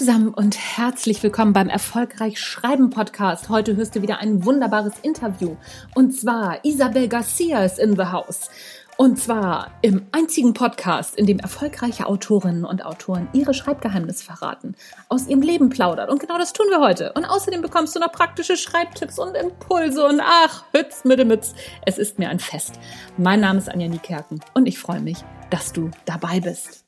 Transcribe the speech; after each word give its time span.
zusammen 0.00 0.32
und 0.32 0.56
herzlich 0.56 1.22
willkommen 1.22 1.52
beim 1.52 1.68
Erfolgreich 1.68 2.40
Schreiben 2.40 2.88
Podcast. 2.88 3.50
Heute 3.50 3.76
hörst 3.76 3.94
du 3.94 4.00
wieder 4.00 4.16
ein 4.16 4.46
wunderbares 4.46 4.94
Interview. 5.02 5.56
Und 5.94 6.12
zwar 6.12 6.64
Isabel 6.64 7.06
Garcia 7.06 7.62
ist 7.66 7.78
in 7.78 7.96
the 7.96 8.06
house. 8.06 8.48
Und 8.96 9.18
zwar 9.18 9.72
im 9.82 10.06
einzigen 10.12 10.54
Podcast, 10.54 11.16
in 11.16 11.26
dem 11.26 11.38
erfolgreiche 11.38 12.06
Autorinnen 12.06 12.64
und 12.64 12.82
Autoren 12.82 13.28
ihre 13.34 13.52
Schreibgeheimnisse 13.52 14.24
verraten, 14.24 14.74
aus 15.10 15.26
ihrem 15.26 15.42
Leben 15.42 15.68
plaudern. 15.68 16.08
Und 16.08 16.18
genau 16.18 16.38
das 16.38 16.54
tun 16.54 16.68
wir 16.70 16.80
heute. 16.80 17.12
Und 17.12 17.26
außerdem 17.26 17.60
bekommst 17.60 17.94
du 17.94 18.00
noch 18.00 18.10
praktische 18.10 18.56
Schreibtipps 18.56 19.18
und 19.18 19.34
Impulse 19.36 20.06
und 20.06 20.22
ach, 20.24 20.64
Hütz 20.72 21.04
mit 21.04 21.18
dem 21.18 21.28
Mütz. 21.28 21.52
Es 21.84 21.98
ist 21.98 22.18
mir 22.18 22.30
ein 22.30 22.40
Fest. 22.40 22.80
Mein 23.18 23.40
Name 23.40 23.58
ist 23.58 23.68
Anja 23.68 23.86
Niekerken 23.86 24.40
und 24.54 24.64
ich 24.64 24.78
freue 24.78 25.00
mich, 25.00 25.18
dass 25.50 25.74
du 25.74 25.90
dabei 26.06 26.40
bist. 26.40 26.86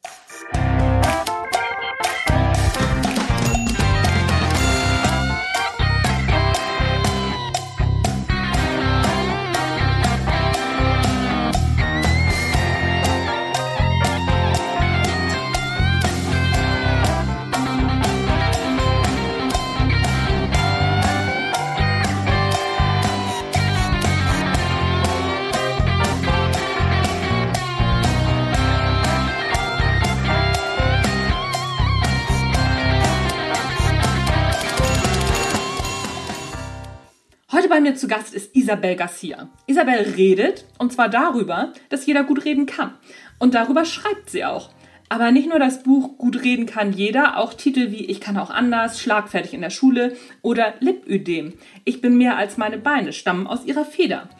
Mir 37.82 37.94
zu 37.94 38.08
Gast 38.08 38.34
ist 38.34 38.54
Isabel 38.56 38.96
Garcia. 38.96 39.48
Isabel 39.66 40.14
redet 40.16 40.64
und 40.78 40.92
zwar 40.92 41.08
darüber, 41.08 41.72
dass 41.88 42.06
jeder 42.06 42.24
gut 42.24 42.44
reden 42.44 42.66
kann. 42.66 42.94
Und 43.38 43.54
darüber 43.54 43.84
schreibt 43.84 44.30
sie 44.30 44.44
auch. 44.44 44.70
Aber 45.08 45.30
nicht 45.30 45.48
nur 45.48 45.58
das 45.58 45.82
Buch 45.82 46.16
Gut 46.16 46.42
reden 46.42 46.64
kann 46.64 46.94
jeder, 46.94 47.36
auch 47.36 47.52
Titel 47.52 47.90
wie 47.90 48.06
Ich 48.06 48.20
kann 48.20 48.38
auch 48.38 48.48
anders, 48.48 48.98
Schlagfertig 48.98 49.52
in 49.52 49.60
der 49.60 49.68
Schule 49.68 50.16
oder 50.40 50.74
Lipödem. 50.80 51.52
Ich 51.84 52.00
bin 52.00 52.16
mehr 52.16 52.38
als 52.38 52.56
meine 52.56 52.78
Beine 52.78 53.12
stammen 53.12 53.46
aus 53.46 53.66
ihrer 53.66 53.84
Feder. 53.84 54.30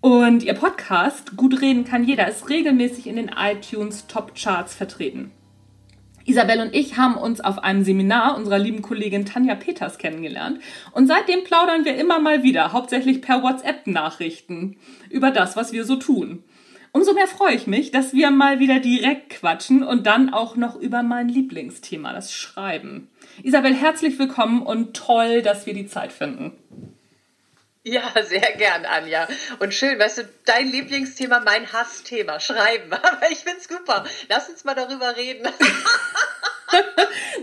Und 0.00 0.42
ihr 0.42 0.54
Podcast 0.54 1.36
Gut 1.36 1.60
reden 1.60 1.84
kann 1.84 2.02
jeder 2.02 2.28
ist 2.28 2.48
regelmäßig 2.48 3.06
in 3.06 3.16
den 3.16 3.30
iTunes 3.38 4.08
Top 4.08 4.34
Charts 4.34 4.74
vertreten. 4.74 5.30
Isabel 6.26 6.60
und 6.60 6.74
ich 6.74 6.96
haben 6.96 7.16
uns 7.16 7.40
auf 7.40 7.62
einem 7.62 7.84
Seminar 7.84 8.36
unserer 8.36 8.58
lieben 8.58 8.82
Kollegin 8.82 9.24
Tanja 9.26 9.54
Peters 9.54 9.96
kennengelernt 9.96 10.60
und 10.92 11.06
seitdem 11.06 11.44
plaudern 11.44 11.84
wir 11.84 11.96
immer 11.96 12.18
mal 12.18 12.42
wieder, 12.42 12.72
hauptsächlich 12.72 13.22
per 13.22 13.44
WhatsApp-Nachrichten, 13.44 14.76
über 15.08 15.30
das, 15.30 15.56
was 15.56 15.72
wir 15.72 15.84
so 15.84 15.94
tun. 15.94 16.42
Umso 16.90 17.12
mehr 17.12 17.28
freue 17.28 17.54
ich 17.54 17.68
mich, 17.68 17.92
dass 17.92 18.12
wir 18.12 18.30
mal 18.30 18.58
wieder 18.58 18.80
direkt 18.80 19.30
quatschen 19.30 19.84
und 19.84 20.06
dann 20.06 20.32
auch 20.32 20.56
noch 20.56 20.74
über 20.74 21.04
mein 21.04 21.28
Lieblingsthema, 21.28 22.12
das 22.12 22.32
Schreiben. 22.32 23.08
Isabel, 23.44 23.74
herzlich 23.74 24.18
willkommen 24.18 24.62
und 24.62 24.96
toll, 24.96 25.42
dass 25.42 25.66
wir 25.66 25.74
die 25.74 25.86
Zeit 25.86 26.10
finden. 26.10 26.52
Ja, 27.88 28.10
sehr 28.20 28.52
gern, 28.58 28.84
Anja. 28.84 29.28
Und 29.60 29.72
schön, 29.72 29.96
weißt 29.96 30.18
du, 30.18 30.28
dein 30.44 30.72
Lieblingsthema, 30.72 31.38
mein 31.38 31.72
Hassthema, 31.72 32.40
Schreiben. 32.40 32.92
Aber 32.92 33.30
ich 33.30 33.38
find's 33.38 33.68
super. 33.68 34.04
Lass 34.28 34.48
uns 34.48 34.64
mal 34.64 34.74
darüber 34.74 35.16
reden. 35.16 35.46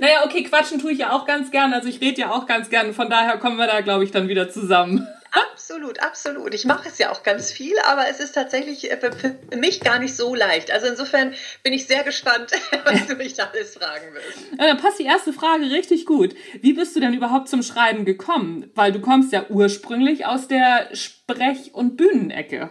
naja, 0.02 0.26
okay, 0.26 0.44
quatschen 0.44 0.80
tue 0.80 0.92
ich 0.92 1.00
ja 1.00 1.14
auch 1.14 1.26
ganz 1.26 1.50
gern. 1.50 1.74
Also 1.74 1.88
ich 1.88 2.02
rede 2.02 2.20
ja 2.20 2.32
auch 2.32 2.46
ganz 2.46 2.70
gern. 2.70 2.94
Von 2.94 3.10
daher 3.10 3.38
kommen 3.38 3.56
wir 3.56 3.68
da, 3.68 3.80
glaube 3.80 4.04
ich, 4.04 4.12
dann 4.12 4.28
wieder 4.28 4.50
zusammen. 4.50 5.08
Absolut, 5.34 6.00
absolut. 6.00 6.54
Ich 6.54 6.66
mache 6.66 6.88
es 6.88 7.00
ja 7.00 7.12
auch 7.12 7.24
ganz 7.24 7.52
viel, 7.52 7.74
aber 7.86 8.08
es 8.08 8.20
ist 8.20 8.34
tatsächlich 8.34 8.92
äh, 8.92 8.98
für 8.98 9.58
mich 9.58 9.80
gar 9.80 9.98
nicht 9.98 10.16
so 10.16 10.36
leicht. 10.36 10.70
Also 10.70 10.86
insofern 10.86 11.34
bin 11.64 11.74
ich 11.74 11.88
sehr 11.88 12.04
gespannt, 12.04 12.52
was 12.84 13.08
du 13.08 13.16
mich 13.16 13.34
da 13.34 13.50
alles 13.52 13.74
fragen 13.76 14.14
wirst. 14.14 14.38
Ja, 14.60 14.68
dann 14.68 14.78
passt 14.78 15.00
die 15.00 15.06
erste 15.06 15.34
Frage 15.34 15.72
richtig 15.72 16.06
gut. 16.06 16.36
Wie 16.62 16.74
bist 16.74 16.96
du 16.96 17.00
denn 17.00 17.16
überhaupt 17.16 17.50
zum 17.50 17.64
Schreiben 17.64 18.06
gekommen? 18.06 18.70
Weil 18.76 18.92
du 18.92 19.02
kommst 19.02 19.34
ja 19.34 19.48
ursprünglich 19.50 20.28
aus 20.28 20.48
der 20.48 20.90
Sprech- 20.94 21.74
und 21.74 21.98
Bühnenecke. 21.98 22.70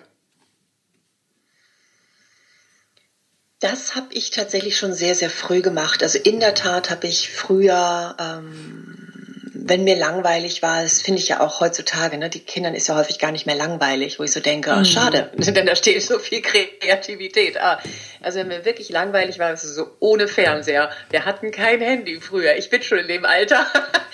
Das 3.59 3.97
habe 3.97 4.09
ich 4.11 4.31
tatsächlich 4.31 4.77
schon 4.77 4.93
sehr, 4.93 5.17
sehr 5.17 5.31
früh 5.31 5.63
gemacht. 5.63 6.03
Also 6.05 6.19
in 6.19 6.39
der 6.39 6.55
Tat 6.55 6.91
habe 6.91 7.09
ich 7.09 7.31
früher 7.31 8.17
ähm, 8.21 9.02
wenn 9.65 9.85
mir 9.85 9.97
langweilig 9.97 10.63
war, 10.63 10.83
das 10.83 11.01
finde 11.01 11.21
ich 11.21 11.29
ja 11.29 11.41
auch 11.41 11.61
heutzutage, 11.61 12.19
ne, 12.19 12.29
die 12.29 12.41
Kindern 12.41 12.75
ist 12.75 12.89
ja 12.89 12.97
häufig 12.97 13.19
gar 13.19 13.33
nicht 13.33 13.47
mehr 13.47 13.55
langweilig, 13.55 14.19
wo 14.19 14.25
ich 14.25 14.33
so 14.33 14.41
denke, 14.41 14.73
ah, 14.73 14.81
mhm. 14.81 14.85
schade, 14.85 15.31
denn 15.37 15.67
da 15.67 15.77
steht 15.77 16.03
so 16.03 16.19
viel 16.19 16.43
Kreativität. 16.43 17.59
Ah, 17.61 17.81
also 18.21 18.41
wenn 18.41 18.49
mir 18.49 18.65
wirklich 18.65 18.89
langweilig 18.89 19.39
war, 19.39 19.51
das 19.51 19.65
ist 19.65 19.75
so 19.75 19.91
ohne 20.01 20.29
Fernseher. 20.29 20.91
Wir 21.11 21.25
hatten 21.25 21.51
kein 21.51 21.81
Handy 21.81 22.21
früher. 22.21 22.57
Ich 22.57 22.71
bin 22.71 22.83
schon 22.83 22.99
in 22.99 23.09
dem 23.09 23.25
Alter. 23.25 23.67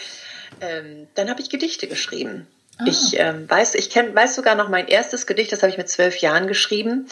ähm, 0.61 1.09
dann 1.15 1.31
habe 1.31 1.41
ich 1.41 1.51
Gedichte 1.51 1.89
geschrieben. 1.89 2.47
Ah. 2.79 2.85
Ich 2.87 3.19
ähm, 3.19 3.49
weiß, 3.49 3.75
ich 3.75 3.91
kenn, 3.91 4.15
weiß 4.15 4.35
sogar 4.35 4.55
noch 4.55 4.69
mein 4.69 4.87
erstes 4.87 5.27
Gedicht, 5.27 5.53
das 5.53 5.63
habe 5.63 5.71
ich 5.71 5.79
mit 5.79 5.89
zwölf 5.89 6.17
Jahren 6.19 6.47
geschrieben. 6.47 7.09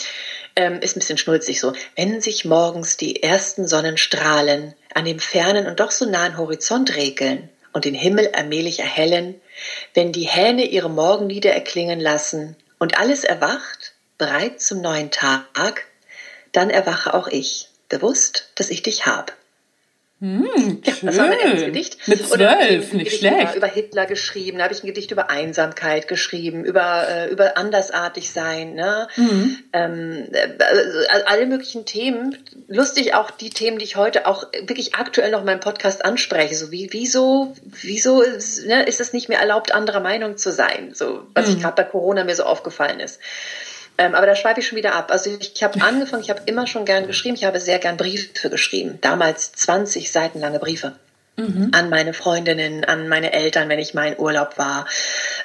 Ähm, 0.54 0.80
ist 0.80 0.96
ein 0.96 1.00
bisschen 1.00 1.18
schnulzig 1.18 1.60
so. 1.60 1.72
Wenn 1.96 2.20
sich 2.20 2.44
morgens 2.44 2.96
die 2.96 3.22
ersten 3.22 3.66
Sonnenstrahlen 3.66 4.74
an 4.94 5.04
dem 5.04 5.18
fernen 5.18 5.66
und 5.66 5.80
doch 5.80 5.90
so 5.90 6.08
nahen 6.08 6.38
Horizont 6.38 6.96
regeln, 6.96 7.50
und 7.76 7.84
den 7.84 7.94
Himmel 7.94 8.30
allmählich 8.32 8.80
erhellen, 8.80 9.38
wenn 9.92 10.10
die 10.10 10.26
Hähne 10.26 10.64
ihre 10.64 10.88
Morgenlieder 10.88 11.52
erklingen 11.52 12.00
lassen 12.00 12.56
und 12.78 12.98
alles 12.98 13.22
erwacht, 13.22 13.92
bereit 14.16 14.62
zum 14.62 14.80
neuen 14.80 15.10
Tag, 15.10 15.84
dann 16.52 16.70
erwache 16.70 17.12
auch 17.12 17.28
ich, 17.28 17.68
bewusst, 17.90 18.50
dass 18.54 18.70
ich 18.70 18.82
dich 18.82 19.04
hab. 19.04 19.36
Hm, 20.18 20.80
ja, 20.82 20.94
das 21.02 21.18
war 21.18 21.26
mein 21.26 21.38
erstes 21.40 21.64
Gedicht. 21.66 22.08
Mit 22.08 22.26
zwölf, 22.26 22.94
nicht 22.94 23.18
schlecht. 23.18 23.54
Über, 23.54 23.56
über, 23.56 23.66
Hitler 23.66 24.06
geschrieben, 24.06 24.56
da 24.56 24.64
habe 24.64 24.72
ich 24.72 24.82
ein 24.82 24.86
Gedicht 24.86 25.10
über 25.10 25.28
Einsamkeit 25.28 26.08
geschrieben, 26.08 26.64
über, 26.64 27.06
äh, 27.06 27.28
über 27.28 27.58
andersartig 27.58 28.30
sein, 28.30 28.72
ne? 28.72 29.08
Mhm. 29.16 29.58
Ähm, 29.74 30.28
also 30.58 31.26
alle 31.26 31.44
möglichen 31.44 31.84
Themen. 31.84 32.38
Lustig 32.66 33.12
auch 33.12 33.30
die 33.30 33.50
Themen, 33.50 33.78
die 33.78 33.84
ich 33.84 33.96
heute 33.96 34.26
auch 34.26 34.44
wirklich 34.64 34.94
aktuell 34.94 35.30
noch 35.30 35.40
in 35.40 35.46
meinem 35.46 35.60
Podcast 35.60 36.02
anspreche. 36.02 36.54
So 36.54 36.70
wie, 36.70 36.88
wieso, 36.92 37.54
wieso 37.82 38.22
ist, 38.22 38.64
ne, 38.64 38.84
ist 38.84 39.00
es 39.00 39.12
nicht 39.12 39.28
mehr 39.28 39.40
erlaubt, 39.40 39.74
anderer 39.74 40.00
Meinung 40.00 40.38
zu 40.38 40.50
sein? 40.50 40.94
So, 40.94 41.26
was 41.34 41.46
mhm. 41.46 41.56
ich 41.56 41.62
gerade 41.62 41.82
bei 41.82 41.84
Corona 41.84 42.24
mir 42.24 42.34
so 42.34 42.44
aufgefallen 42.44 43.00
ist. 43.00 43.20
Ähm, 43.98 44.14
aber 44.14 44.26
da 44.26 44.36
schweife 44.36 44.60
ich 44.60 44.66
schon 44.66 44.76
wieder 44.76 44.94
ab. 44.94 45.10
Also 45.10 45.30
ich, 45.30 45.54
ich 45.54 45.62
habe 45.62 45.80
angefangen, 45.80 46.22
ich 46.22 46.30
habe 46.30 46.42
immer 46.46 46.66
schon 46.66 46.84
gern 46.84 47.06
geschrieben, 47.06 47.34
ich 47.34 47.44
habe 47.44 47.60
sehr 47.60 47.78
gern 47.78 47.96
Briefe 47.96 48.50
geschrieben. 48.50 48.98
Damals 49.00 49.52
20 49.52 50.12
Seiten 50.12 50.40
lange 50.40 50.58
Briefe 50.58 50.92
mhm. 51.36 51.70
an 51.72 51.90
meine 51.90 52.12
Freundinnen, 52.12 52.84
an 52.84 53.08
meine 53.08 53.32
Eltern, 53.32 53.68
wenn 53.68 53.78
ich 53.78 53.94
mal 53.94 54.08
in 54.08 54.18
Urlaub 54.18 54.58
war 54.58 54.86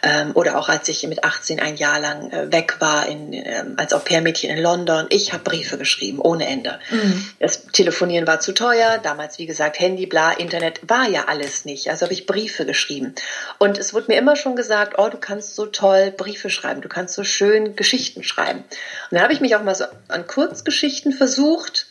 ähm, 0.04 0.32
oder 0.34 0.58
auch 0.58 0.70
als 0.70 0.88
ich 0.90 1.06
mit 1.08 1.24
18 1.24 1.60
ein 1.60 1.76
Jahr 1.76 2.00
lang 2.00 2.32
äh, 2.32 2.52
weg 2.52 2.78
war 2.80 3.08
in, 3.08 3.34
ähm, 3.34 3.76
als 3.78 3.94
Au-pair-Mädchen 3.94 4.50
in 4.50 4.62
London. 4.62 5.06
Ich 5.10 5.34
habe 5.34 5.44
Briefe 5.44 5.78
geschrieben 5.78 6.20
ohne 6.20 6.48
Ende. 6.48 6.80
Mhm. 6.90 7.26
Das 7.40 7.68
Telefonieren 7.68 8.28
war 8.28 8.40
zu 8.40 8.54
teuer, 8.54 9.00
damals 9.02 9.38
wie 9.38 9.46
gesagt 9.46 9.80
Handy, 9.80 10.06
bla, 10.06 10.32
Internet 10.32 10.80
war 10.88 11.08
ja 11.08 11.26
alles 11.28 11.66
nicht. 11.66 11.90
Also 11.90 12.06
habe 12.06 12.14
ich 12.14 12.26
Briefe 12.26 12.66
geschrieben 12.66 13.16
und 13.58 13.78
es 13.78 13.94
wurde 13.94 14.08
mir 14.08 14.18
immer 14.18 14.36
schon 14.36 14.56
gesagt, 14.56 14.98
oh, 14.98 15.10
du 15.10 15.18
kannst 15.18 15.56
so 15.56 15.66
toll 15.66 16.12
Briefe 16.12 16.50
schreiben, 16.50 16.82
du 16.82 16.90
kannst 16.90 17.16
so 17.16 17.24
schön 17.24 17.76
Geschichten 17.76 18.24
schreiben. 18.24 18.60
Und 18.60 18.68
dann 19.12 19.22
habe 19.22 19.34
ich 19.34 19.42
mich 19.42 19.56
auch 19.56 19.64
mal 19.64 19.76
so 19.76 19.86
an 20.08 20.28
Kurzgeschichten 20.28 21.14
versucht, 21.14 21.88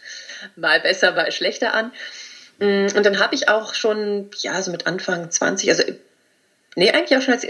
mal 0.57 0.81
besser, 0.81 1.13
mal 1.13 1.31
schlechter 1.33 1.75
an. 1.75 1.93
Mm, 2.61 2.87
und 2.95 3.05
dann 3.05 3.19
habe 3.19 3.35
ich 3.35 3.49
auch 3.49 3.75
schon, 3.75 4.31
ja, 4.39 4.63
so 4.63 4.71
mit 4.71 4.87
Anfang 4.87 5.31
20, 5.31 5.71
also 5.71 5.83
nee, 6.77 6.91
eigentlich 6.91 7.19
auch 7.19 7.23
schon 7.23 7.35
als 7.35 7.47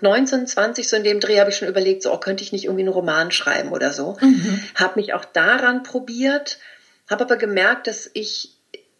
19, 0.00 0.42
äh, 0.42 0.46
20, 0.46 0.88
so 0.88 0.96
in 0.96 1.04
dem 1.04 1.20
Dreh 1.20 1.38
habe 1.38 1.50
ich 1.50 1.56
schon 1.56 1.68
überlegt, 1.68 2.02
so, 2.02 2.12
oh, 2.12 2.18
könnte 2.18 2.42
ich 2.42 2.52
nicht 2.52 2.64
irgendwie 2.64 2.82
einen 2.82 2.92
Roman 2.92 3.30
schreiben 3.30 3.70
oder 3.70 3.92
so. 3.92 4.16
Mhm. 4.20 4.60
Habe 4.74 4.98
mich 5.00 5.14
auch 5.14 5.24
daran 5.24 5.82
probiert, 5.82 6.58
habe 7.08 7.24
aber 7.24 7.36
gemerkt, 7.36 7.86
dass 7.86 8.10
ich 8.14 8.50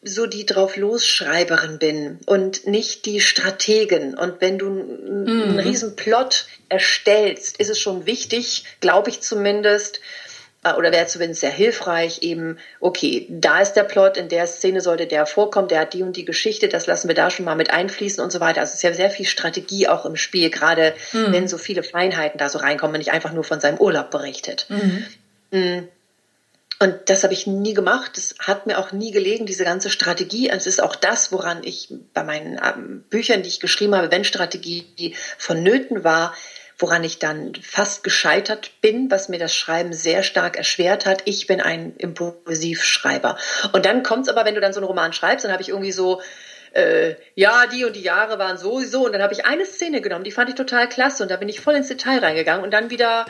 so 0.03 0.27
die 0.27 0.47
drauf 0.47 0.77
losschreiberin 0.77 1.79
bin 1.79 2.21
und 2.27 2.67
nicht 2.67 3.05
die 3.05 3.21
Strategin. 3.21 4.17
Und 4.17 4.41
wenn 4.41 4.59
du 4.59 4.67
einen 4.69 5.55
mhm. 5.55 5.59
riesen 5.59 5.97
Plot 5.97 6.47
erstellst, 6.69 7.59
ist 7.59 7.69
es 7.69 7.81
schon 7.81 8.07
wichtig, 8.07 8.65
glaube 8.81 9.11
ich 9.11 9.23
zumindest, 9.23 10.01
oder 10.77 10.93
wäre 10.93 11.07
zumindest 11.07 11.41
sehr 11.41 11.51
hilfreich, 11.51 12.23
eben, 12.23 12.59
okay, 12.81 13.27
da 13.31 13.61
ist 13.61 13.75
der 13.75 13.85
Plot, 13.85 14.17
in 14.17 14.29
der 14.29 14.47
Szene 14.47 14.81
sollte 14.81 15.07
der 15.07 15.27
vorkommen, 15.27 15.69
der 15.69 15.81
hat 15.81 15.95
die 15.95 16.03
und 16.03 16.17
die 16.17 16.25
Geschichte, 16.25 16.69
das 16.69 16.87
lassen 16.87 17.09
wir 17.09 17.15
da 17.15 17.31
schon 17.31 17.45
mal 17.45 17.57
mit 17.57 17.71
einfließen 17.71 18.23
und 18.23 18.31
so 18.31 18.41
weiter. 18.41 18.61
Also 18.61 18.71
es 18.71 18.77
ist 18.77 18.83
ja 18.83 18.93
sehr 18.93 19.11
viel 19.11 19.27
Strategie 19.27 19.89
auch 19.89 20.05
im 20.05 20.17
Spiel, 20.17 20.51
gerade 20.51 20.95
mhm. 21.13 21.33
wenn 21.33 21.49
so 21.49 21.59
viele 21.59 21.83
Feinheiten 21.83 22.39
da 22.39 22.49
so 22.49 22.59
reinkommen, 22.59 22.93
wenn 22.95 23.01
nicht 23.01 23.13
einfach 23.13 23.33
nur 23.33 23.45
von 23.45 23.61
seinem 23.61 23.79
Urlaub 23.79 24.11
berichtet. 24.11 24.67
Mhm. 24.69 25.07
mhm. 25.51 25.89
Und 26.81 26.95
das 27.07 27.25
habe 27.25 27.35
ich 27.35 27.47
nie 27.47 27.75
gemacht. 27.75 28.13
Das 28.15 28.37
hat 28.39 28.67
mir 28.67 28.79
auch 28.79 28.93
nie 28.93 29.11
gelegen, 29.11 29.47
diese 29.47 29.65
ganze 29.65 29.91
Strategie. 29.91 30.51
Also 30.51 30.69
es 30.69 30.77
ist 30.77 30.83
auch 30.83 30.95
das, 30.95 31.33
woran 31.33 31.65
ich 31.65 31.93
bei 32.15 32.23
meinen 32.23 32.61
ähm, 32.65 33.05
Büchern, 33.11 33.43
die 33.43 33.49
ich 33.49 33.59
geschrieben 33.59 33.97
habe, 33.97 34.13
wenn 34.13 34.23
Strategie 34.23 35.17
vonnöten 35.39 36.05
war, 36.05 36.35
woran 36.79 37.03
ich 37.05 37.19
dann 37.19 37.55
fast 37.61 38.05
gescheitert 38.05 38.81
bin, 38.81 39.11
was 39.11 39.29
mir 39.29 39.39
das 39.39 39.55
Schreiben 39.55 39.93
sehr 39.93 40.23
stark 40.23 40.57
erschwert 40.57 41.07
hat. 41.07 41.23
Ich 41.25 41.47
bin 41.47 41.61
ein 41.61 41.97
Impulsivschreiber. 41.97 43.37
Und 43.73 43.85
dann 43.85 44.03
kommt 44.03 44.23
es 44.23 44.29
aber, 44.29 44.45
wenn 44.45 44.55
du 44.55 44.61
dann 44.61 44.73
so 44.73 44.81
einen 44.81 44.87
Roman 44.87 45.13
schreibst, 45.13 45.45
dann 45.45 45.53
habe 45.53 45.63
ich 45.63 45.71
irgendwie 45.71 45.93
so 45.93 46.21
äh, 46.73 47.17
ja, 47.35 47.67
die 47.67 47.85
und 47.85 47.97
die 47.97 48.03
Jahre 48.03 48.39
waren 48.39 48.59
sowieso. 48.59 49.07
Und 49.07 49.13
dann 49.13 49.23
habe 49.23 49.35
ich 49.35 49.45
eine 49.45 49.65
Szene 49.65 50.01
genommen, 50.01 50.25
die 50.25 50.31
fand 50.31 50.51
ich 50.51 50.55
total 50.55 50.89
klasse. 50.89 51.23
Und 51.23 51.31
da 51.31 51.37
bin 51.37 51.49
ich 51.49 51.61
voll 51.61 51.75
ins 51.75 51.89
Detail 51.89 52.19
reingegangen 52.21 52.63
und 52.63 52.71
dann 52.73 52.91
wieder 52.91 53.27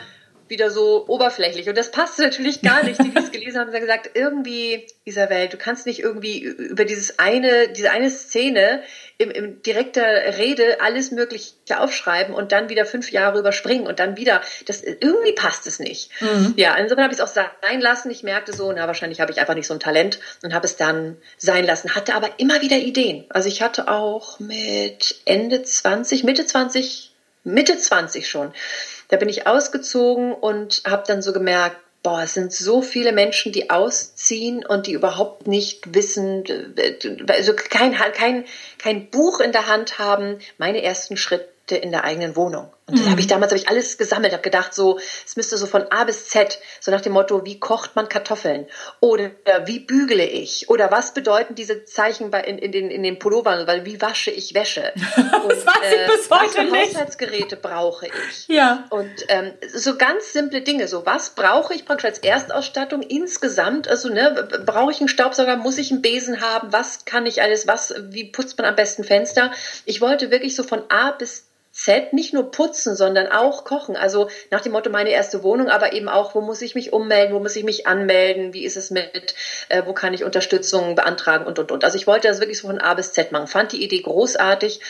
wieder 0.49 0.71
so 0.71 1.05
oberflächlich. 1.07 1.69
Und 1.69 1.77
das 1.77 1.91
passte 1.91 2.23
natürlich 2.23 2.61
gar 2.61 2.83
nicht. 2.83 3.01
Die, 3.01 3.11
die 3.11 3.17
es 3.17 3.31
gelesen 3.31 3.59
haben, 3.59 3.71
haben 3.71 3.79
gesagt, 3.79 4.11
irgendwie, 4.15 4.87
Isabel, 5.05 5.47
du 5.47 5.57
kannst 5.57 5.85
nicht 5.85 5.99
irgendwie 5.99 6.39
über 6.39 6.85
dieses 6.85 7.19
eine, 7.19 7.69
diese 7.69 7.91
eine 7.91 8.09
Szene 8.09 8.81
im, 9.19 9.31
im 9.31 9.61
direkter 9.61 10.37
Rede 10.37 10.79
alles 10.79 11.11
Mögliche 11.11 11.53
aufschreiben 11.77 12.33
und 12.33 12.53
dann 12.53 12.69
wieder 12.69 12.85
fünf 12.85 13.11
Jahre 13.11 13.37
überspringen 13.37 13.85
und 13.85 13.99
dann 13.99 14.15
wieder, 14.15 14.41
das, 14.65 14.81
irgendwie 14.81 15.33
passt 15.33 15.67
es 15.67 15.77
nicht. 15.79 16.09
Mhm. 16.21 16.53
Ja, 16.55 16.73
insofern 16.75 17.03
habe 17.03 17.13
ich 17.13 17.19
es 17.19 17.25
auch 17.25 17.33
sein 17.61 17.81
lassen. 17.81 18.09
Ich 18.11 18.23
merkte 18.23 18.53
so, 18.53 18.71
na, 18.71 18.87
wahrscheinlich 18.87 19.19
habe 19.19 19.33
ich 19.33 19.39
einfach 19.39 19.55
nicht 19.55 19.67
so 19.67 19.73
ein 19.73 19.81
Talent 19.81 20.19
und 20.41 20.53
habe 20.53 20.65
es 20.65 20.77
dann 20.77 21.17
sein 21.37 21.65
lassen. 21.65 21.95
Hatte 21.95 22.15
aber 22.15 22.29
immer 22.37 22.61
wieder 22.61 22.77
Ideen. 22.77 23.25
Also 23.29 23.49
ich 23.49 23.61
hatte 23.61 23.89
auch 23.89 24.39
mit 24.39 25.17
Ende 25.25 25.63
20, 25.63 26.23
Mitte 26.23 26.45
20, 26.45 27.11
Mitte 27.43 27.77
20 27.77 28.29
schon, 28.29 28.53
da 29.09 29.17
bin 29.17 29.27
ich 29.27 29.47
ausgezogen 29.47 30.31
und 30.33 30.83
habe 30.87 31.03
dann 31.05 31.21
so 31.21 31.33
gemerkt, 31.33 31.77
boah, 32.03 32.23
es 32.23 32.33
sind 32.33 32.53
so 32.53 32.81
viele 32.81 33.11
Menschen, 33.11 33.51
die 33.51 33.69
ausziehen 33.69 34.65
und 34.65 34.87
die 34.87 34.93
überhaupt 34.93 35.47
nicht 35.47 35.93
wissen, 35.93 36.43
also 37.27 37.53
kein, 37.53 37.93
kein, 37.93 38.45
kein 38.77 39.09
Buch 39.09 39.39
in 39.39 39.51
der 39.51 39.67
Hand 39.67 39.99
haben, 39.99 40.39
meine 40.57 40.81
ersten 40.83 41.17
Schritte 41.17 41.75
in 41.75 41.91
der 41.91 42.03
eigenen 42.03 42.35
Wohnung. 42.35 42.71
Und 42.89 42.97
das 42.97 43.05
mhm. 43.05 43.11
habe 43.11 43.21
ich 43.21 43.27
damals 43.27 43.51
habe 43.51 43.61
ich 43.61 43.69
alles 43.69 43.97
gesammelt, 43.97 44.33
habe 44.33 44.41
gedacht, 44.41 44.73
so 44.73 44.99
es 45.25 45.35
müsste 45.35 45.57
so 45.57 45.67
von 45.67 45.83
A 45.91 46.03
bis 46.03 46.27
Z, 46.27 46.59
so 46.79 46.91
nach 46.91 47.01
dem 47.01 47.13
Motto, 47.13 47.45
wie 47.45 47.59
kocht 47.59 47.95
man 47.95 48.09
Kartoffeln 48.09 48.67
oder 48.99 49.31
wie 49.65 49.79
bügele 49.79 50.25
ich 50.25 50.69
oder 50.69 50.91
was 50.91 51.13
bedeuten 51.13 51.55
diese 51.55 51.85
Zeichen 51.85 52.31
bei 52.31 52.41
in, 52.41 52.57
in 52.57 52.71
den 52.71 52.89
in 52.89 53.03
den 53.03 53.19
Pullovern, 53.19 53.67
weil 53.67 53.85
wie 53.85 54.01
wasche 54.01 54.31
ich 54.31 54.53
Wäsche? 54.53 54.91
Und, 54.95 55.51
das 55.51 55.65
weiß 55.65 55.75
ich 55.83 55.99
äh, 55.99 56.07
bis 56.07 56.29
heute 56.29 56.63
nicht. 56.71 56.95
Haushaltsgeräte 56.95 57.55
brauche 57.55 58.07
ich? 58.07 58.47
Ja. 58.47 58.85
Und 58.89 59.09
ähm, 59.27 59.53
so 59.73 59.95
ganz 59.95 60.33
simple 60.33 60.61
Dinge, 60.61 60.87
so 60.87 61.05
was 61.05 61.31
brauche 61.31 61.73
ich 61.73 61.85
praktisch 61.85 62.05
als 62.05 62.19
Erstausstattung 62.19 63.01
insgesamt? 63.01 63.87
Also 63.87 64.09
ne, 64.09 64.47
brauche 64.65 64.91
ich 64.91 64.99
einen 64.99 65.09
Staubsauger? 65.09 65.57
Muss 65.57 65.77
ich 65.77 65.91
einen 65.91 66.01
Besen 66.01 66.41
haben? 66.41 66.71
Was 66.71 67.05
kann 67.05 67.25
ich 67.25 67.41
alles? 67.41 67.67
Was? 67.67 67.93
Wie 68.09 68.25
putzt 68.25 68.57
man 68.57 68.67
am 68.67 68.75
besten 68.75 69.03
Fenster? 69.03 69.51
Ich 69.85 70.01
wollte 70.01 70.31
wirklich 70.31 70.55
so 70.55 70.63
von 70.63 70.83
A 70.89 71.11
bis 71.11 71.45
Z 71.71 72.13
nicht 72.13 72.33
nur 72.33 72.51
putzen, 72.51 72.95
sondern 72.95 73.27
auch 73.27 73.63
kochen. 73.63 73.95
Also 73.95 74.29
nach 74.49 74.61
dem 74.61 74.71
Motto 74.71 74.89
meine 74.89 75.11
erste 75.11 75.43
Wohnung, 75.43 75.69
aber 75.69 75.93
eben 75.93 76.09
auch, 76.09 76.35
wo 76.35 76.41
muss 76.41 76.61
ich 76.61 76.75
mich 76.75 76.93
ummelden, 76.93 77.33
wo 77.33 77.39
muss 77.39 77.55
ich 77.55 77.63
mich 77.63 77.87
anmelden, 77.87 78.53
wie 78.53 78.65
ist 78.65 78.75
es 78.75 78.89
mit, 78.89 79.35
äh, 79.69 79.83
wo 79.85 79.93
kann 79.93 80.13
ich 80.13 80.23
Unterstützung 80.23 80.95
beantragen 80.95 81.45
und 81.45 81.59
und 81.59 81.71
und. 81.71 81.83
Also 81.83 81.97
ich 81.97 82.07
wollte 82.07 82.27
das 82.27 82.39
wirklich 82.39 82.57
so 82.57 82.67
von 82.67 82.79
A 82.79 82.93
bis 82.95 83.13
Z 83.13 83.31
machen. 83.31 83.47
Fand 83.47 83.71
die 83.71 83.83
Idee 83.83 84.01
großartig 84.01 84.81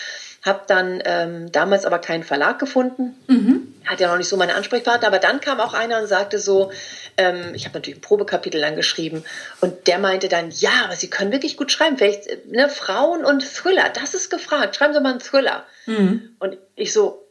habe 0.49 0.63
dann 0.67 1.01
ähm, 1.05 1.51
damals 1.51 1.85
aber 1.85 1.99
keinen 1.99 2.23
Verlag 2.23 2.59
gefunden. 2.59 3.15
Mhm. 3.27 3.73
Hat 3.85 4.01
ja 4.01 4.09
noch 4.09 4.17
nicht 4.17 4.27
so 4.27 4.35
meine 4.35 4.55
Ansprechpartner, 4.55 5.07
aber 5.07 5.19
dann 5.19 5.39
kam 5.39 5.61
auch 5.61 5.73
einer 5.73 6.01
und 6.01 6.07
sagte 6.07 6.39
so, 6.39 6.71
ähm, 7.15 7.53
ich 7.53 7.65
habe 7.65 7.77
natürlich 7.77 7.99
ein 7.99 8.01
Probekapitel 8.01 8.59
lang 8.59 8.75
geschrieben 8.75 9.23
und 9.61 9.87
der 9.87 9.99
meinte 9.99 10.27
dann, 10.27 10.51
ja, 10.51 10.83
aber 10.83 10.95
Sie 10.95 11.09
können 11.09 11.31
wirklich 11.31 11.55
gut 11.55 11.71
schreiben. 11.71 11.97
Vielleicht 11.97 12.27
äh, 12.27 12.39
ne, 12.47 12.67
Frauen 12.67 13.23
und 13.23 13.43
Thriller, 13.43 13.89
das 13.89 14.13
ist 14.13 14.29
gefragt. 14.29 14.75
Schreiben 14.75 14.93
Sie 14.93 14.99
mal 14.99 15.11
einen 15.11 15.19
Thriller. 15.19 15.65
Mhm. 15.85 16.35
Und 16.39 16.57
ich 16.75 16.91
so, 16.91 17.25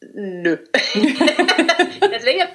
nö. 0.00 0.56
ja 2.38 2.46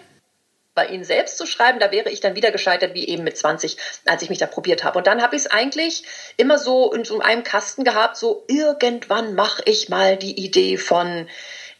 bei 0.75 0.87
ihnen 0.87 1.05
selbst 1.05 1.37
zu 1.37 1.47
schreiben, 1.47 1.79
da 1.79 1.91
wäre 1.91 2.09
ich 2.09 2.19
dann 2.19 2.35
wieder 2.35 2.51
gescheitert 2.51 2.93
wie 2.93 3.07
eben 3.07 3.23
mit 3.23 3.37
20, 3.37 3.77
als 4.05 4.21
ich 4.21 4.29
mich 4.29 4.39
da 4.39 4.45
probiert 4.45 4.83
habe. 4.83 4.97
Und 4.97 5.07
dann 5.07 5.21
habe 5.21 5.35
ich 5.35 5.43
es 5.43 5.51
eigentlich 5.51 6.03
immer 6.37 6.59
so 6.59 6.91
in 6.91 7.05
so 7.05 7.21
einem 7.21 7.43
Kasten 7.43 7.85
gehabt, 7.85 8.17
so 8.17 8.43
irgendwann 8.47 9.33
mache 9.33 9.63
ich 9.65 9.89
mal 9.89 10.17
die 10.17 10.37
Idee 10.37 10.77
von 10.77 11.27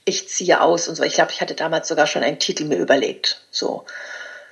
ich 0.06 0.30
ziehe 0.30 0.62
aus 0.62 0.88
und 0.88 0.96
so. 0.96 1.04
Ich 1.04 1.16
glaube, 1.16 1.32
ich 1.32 1.42
hatte 1.42 1.56
damals 1.56 1.88
sogar 1.88 2.08
schon 2.08 2.24
einen 2.24 2.40
Titel 2.40 2.66
mir 2.66 2.78
überlegt. 2.78 3.42
So. 3.52 3.86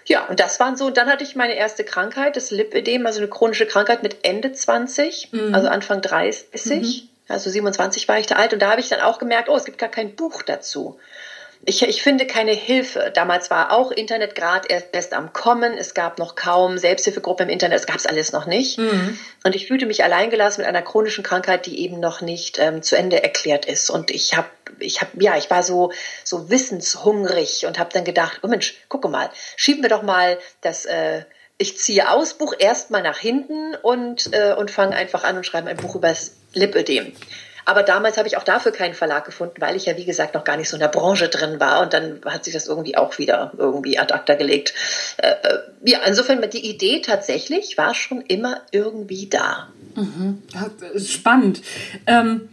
Ja, 0.05 0.25
und 0.25 0.39
das 0.39 0.59
waren 0.59 0.75
so, 0.75 0.89
dann 0.89 1.07
hatte 1.07 1.23
ich 1.23 1.35
meine 1.35 1.53
erste 1.53 1.83
Krankheit, 1.85 2.35
das 2.35 2.51
Lipödem, 2.51 3.05
also 3.05 3.19
eine 3.19 3.29
chronische 3.29 3.67
Krankheit 3.67 4.03
mit 4.03 4.25
Ende 4.25 4.51
20, 4.51 5.31
mhm. 5.31 5.55
also 5.55 5.69
Anfang 5.69 6.01
30. 6.01 6.65
Mhm. 6.65 7.09
Also 7.29 7.49
27 7.49 8.07
war 8.09 8.19
ich 8.19 8.25
da 8.25 8.35
alt 8.35 8.51
und 8.51 8.61
da 8.61 8.71
habe 8.71 8.81
ich 8.81 8.89
dann 8.89 8.99
auch 8.99 9.19
gemerkt, 9.19 9.47
oh, 9.47 9.55
es 9.55 9.63
gibt 9.63 9.77
gar 9.77 9.89
kein 9.89 10.15
Buch 10.15 10.41
dazu 10.41 10.99
ich, 11.65 11.81
ich 11.81 12.03
finde 12.03 12.27
keine 12.27 12.51
Hilfe. 12.51 13.11
Damals 13.13 13.49
war 13.49 13.71
auch 13.71 13.91
Internet 13.91 14.35
gerade 14.35 14.67
erst 14.91 15.13
am 15.13 15.31
Kommen. 15.31 15.77
Es 15.77 15.93
gab 15.93 16.19
noch 16.19 16.35
kaum 16.35 16.77
Selbsthilfegruppen 16.77 17.47
im 17.47 17.53
Internet. 17.53 17.79
Es 17.79 17.87
gab 17.87 17.95
es 17.95 18.05
alles 18.05 18.33
noch 18.33 18.45
nicht. 18.45 18.77
Mhm. 18.77 19.17
Und 19.45 19.55
ich 19.55 19.67
fühlte 19.67 19.85
mich 19.85 20.03
alleingelassen 20.03 20.61
mit 20.61 20.67
einer 20.67 20.81
chronischen 20.81 21.23
Krankheit, 21.23 21.65
die 21.65 21.79
eben 21.79 22.01
noch 22.01 22.19
nicht 22.19 22.59
ähm, 22.59 22.81
zu 22.81 22.97
Ende 22.97 23.23
erklärt 23.23 23.65
ist. 23.65 23.89
Und 23.89 24.11
ich 24.11 24.35
habe, 24.35 24.49
ich 24.79 24.99
habe, 24.99 25.11
ja, 25.23 25.37
ich 25.37 25.49
war 25.49 25.63
so 25.63 25.93
so 26.25 26.49
wissenshungrig 26.49 27.65
und 27.65 27.79
habe 27.79 27.91
dann 27.93 28.03
gedacht, 28.03 28.39
oh 28.43 28.47
Mensch, 28.47 28.75
gucke 28.89 29.07
mal, 29.07 29.29
schieben 29.55 29.83
wir 29.83 29.89
doch 29.89 30.03
mal 30.03 30.39
das. 30.61 30.85
Äh, 30.85 31.23
ich 31.57 31.77
ziehe 31.77 32.09
aus 32.09 32.33
Buch 32.33 32.53
erstmal 32.59 33.03
nach 33.03 33.19
hinten 33.19 33.75
und 33.75 34.33
äh, 34.33 34.53
und 34.53 34.69
fange 34.69 34.97
einfach 34.97 35.23
an 35.23 35.37
und 35.37 35.45
schreibe 35.45 35.69
ein 35.69 35.77
Buch 35.77 35.95
über 35.95 36.09
das 36.09 36.35
Lipödem. 36.53 37.13
Aber 37.65 37.83
damals 37.83 38.17
habe 38.17 38.27
ich 38.27 38.37
auch 38.37 38.43
dafür 38.43 38.71
keinen 38.71 38.93
Verlag 38.93 39.25
gefunden, 39.25 39.55
weil 39.59 39.75
ich 39.75 39.85
ja, 39.85 39.97
wie 39.97 40.05
gesagt, 40.05 40.33
noch 40.33 40.43
gar 40.43 40.57
nicht 40.57 40.69
so 40.69 40.75
in 40.75 40.81
der 40.81 40.87
Branche 40.87 41.29
drin 41.29 41.59
war. 41.59 41.81
Und 41.81 41.93
dann 41.93 42.21
hat 42.25 42.43
sich 42.43 42.53
das 42.53 42.67
irgendwie 42.67 42.97
auch 42.97 43.17
wieder 43.17 43.53
irgendwie 43.57 43.97
ad 43.97 44.13
acta 44.13 44.35
gelegt. 44.35 44.73
Äh, 45.17 45.29
äh 45.29 45.59
ja, 45.85 45.99
insofern, 46.05 46.41
die 46.49 46.69
Idee 46.69 47.01
tatsächlich 47.01 47.77
war 47.77 47.93
schon 47.93 48.21
immer 48.21 48.61
irgendwie 48.71 49.27
da. 49.29 49.69
Mhm. 49.95 50.43
Spannend. 50.97 51.61
Ähm, 52.07 52.49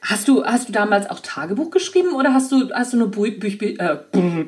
hast, 0.00 0.28
du, 0.28 0.44
hast 0.44 0.68
du 0.68 0.72
damals 0.72 1.10
auch 1.10 1.20
Tagebuch 1.20 1.70
geschrieben 1.70 2.14
oder 2.14 2.34
hast 2.34 2.52
du, 2.52 2.70
hast 2.72 2.92
du 2.92 2.98
nur, 2.98 3.10
Bü 3.10 3.30
Bü 3.32 3.76
äh, 3.78 3.98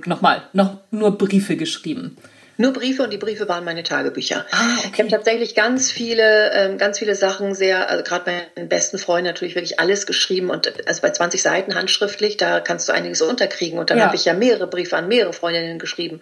nochmal, 0.07 0.43
noch 0.53 0.79
nur 0.91 1.17
Briefe 1.17 1.57
geschrieben? 1.57 2.17
Nur 2.59 2.73
Briefe 2.73 3.03
und 3.03 3.13
die 3.13 3.19
Briefe 3.19 3.49
waren 3.49 3.65
meine 3.65 3.83
Tagebücher. 3.83 4.47
Ah, 4.51 4.79
okay. 4.79 4.91
Ich 4.95 4.99
habe 5.01 5.11
tatsächlich 5.11 5.55
ganz 5.55 5.91
viele, 5.91 6.53
ähm, 6.53 6.79
ganz 6.79 6.99
viele 6.99 7.15
Sachen 7.15 7.55
sehr, 7.55 7.91
also 7.91 8.03
gerade 8.03 8.31
meinen 8.57 8.69
besten 8.69 8.99
Freunden 8.99 9.27
natürlich 9.27 9.55
wirklich 9.55 9.79
alles 9.79 10.07
geschrieben 10.07 10.51
und 10.51 10.73
also 10.87 11.03
bei 11.03 11.11
20 11.11 11.43
Seiten 11.43 11.75
handschriftlich, 11.75 12.37
da 12.37 12.61
kannst 12.61 12.89
du 12.89 12.93
einiges 12.93 13.21
unterkriegen. 13.21 13.79
Und 13.79 13.91
dann 13.91 13.99
ja. 13.99 14.07
habe 14.07 14.17
ich 14.17 14.25
ja 14.25 14.33
mehrere 14.33 14.67
Briefe 14.67 14.97
an 14.97 15.09
mehrere 15.09 15.33
Freundinnen 15.33 15.79
geschrieben 15.79 16.21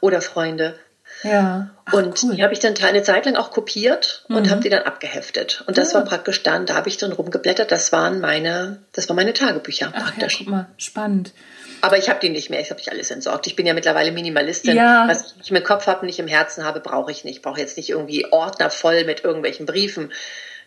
oder 0.00 0.20
Freunde. 0.20 0.74
Ja. 1.22 1.70
Ach, 1.84 1.92
und 1.92 2.22
cool. 2.22 2.36
die 2.36 2.42
habe 2.42 2.52
ich 2.52 2.60
dann 2.60 2.74
eine 2.76 3.02
Zeit 3.02 3.26
lang 3.26 3.36
auch 3.36 3.50
kopiert 3.50 4.24
und 4.28 4.46
mhm. 4.46 4.50
habe 4.50 4.60
die 4.62 4.70
dann 4.70 4.82
abgeheftet. 4.82 5.64
Und 5.66 5.78
das 5.78 5.92
ja. 5.92 5.98
war 5.98 6.04
praktisch 6.04 6.42
dann, 6.42 6.66
da 6.66 6.74
habe 6.74 6.88
ich 6.88 6.96
drin 6.96 7.12
rumgeblättert. 7.12 7.70
Das 7.70 7.92
waren 7.92 8.20
meine, 8.20 8.82
das 8.92 9.08
waren 9.08 9.16
meine 9.16 9.32
Tagebücher 9.32 9.92
Ach, 9.94 10.04
praktisch. 10.04 10.40
Ja, 10.40 10.44
guck 10.44 10.48
mal, 10.48 10.66
spannend. 10.78 11.32
Aber 11.80 11.98
ich 11.98 12.08
habe 12.08 12.20
die 12.20 12.28
nicht 12.28 12.50
mehr. 12.50 12.60
Ich 12.60 12.70
habe 12.70 12.80
ich 12.80 12.90
alles 12.90 13.10
entsorgt. 13.10 13.46
Ich 13.46 13.56
bin 13.56 13.66
ja 13.66 13.74
mittlerweile 13.74 14.12
Minimalistin. 14.12 14.76
Ja. 14.76 15.08
Was 15.08 15.34
ich 15.42 15.50
im 15.50 15.62
Kopf 15.62 15.86
habe, 15.86 16.06
nicht 16.06 16.18
im 16.18 16.28
Herzen 16.28 16.64
habe, 16.64 16.80
brauche 16.80 17.10
ich 17.10 17.24
nicht. 17.24 17.36
Ich 17.36 17.42
brauche 17.42 17.60
jetzt 17.60 17.76
nicht 17.76 17.90
irgendwie 17.90 18.26
Ordner 18.32 18.70
voll 18.70 19.04
mit 19.04 19.24
irgendwelchen 19.24 19.66
Briefen 19.66 20.10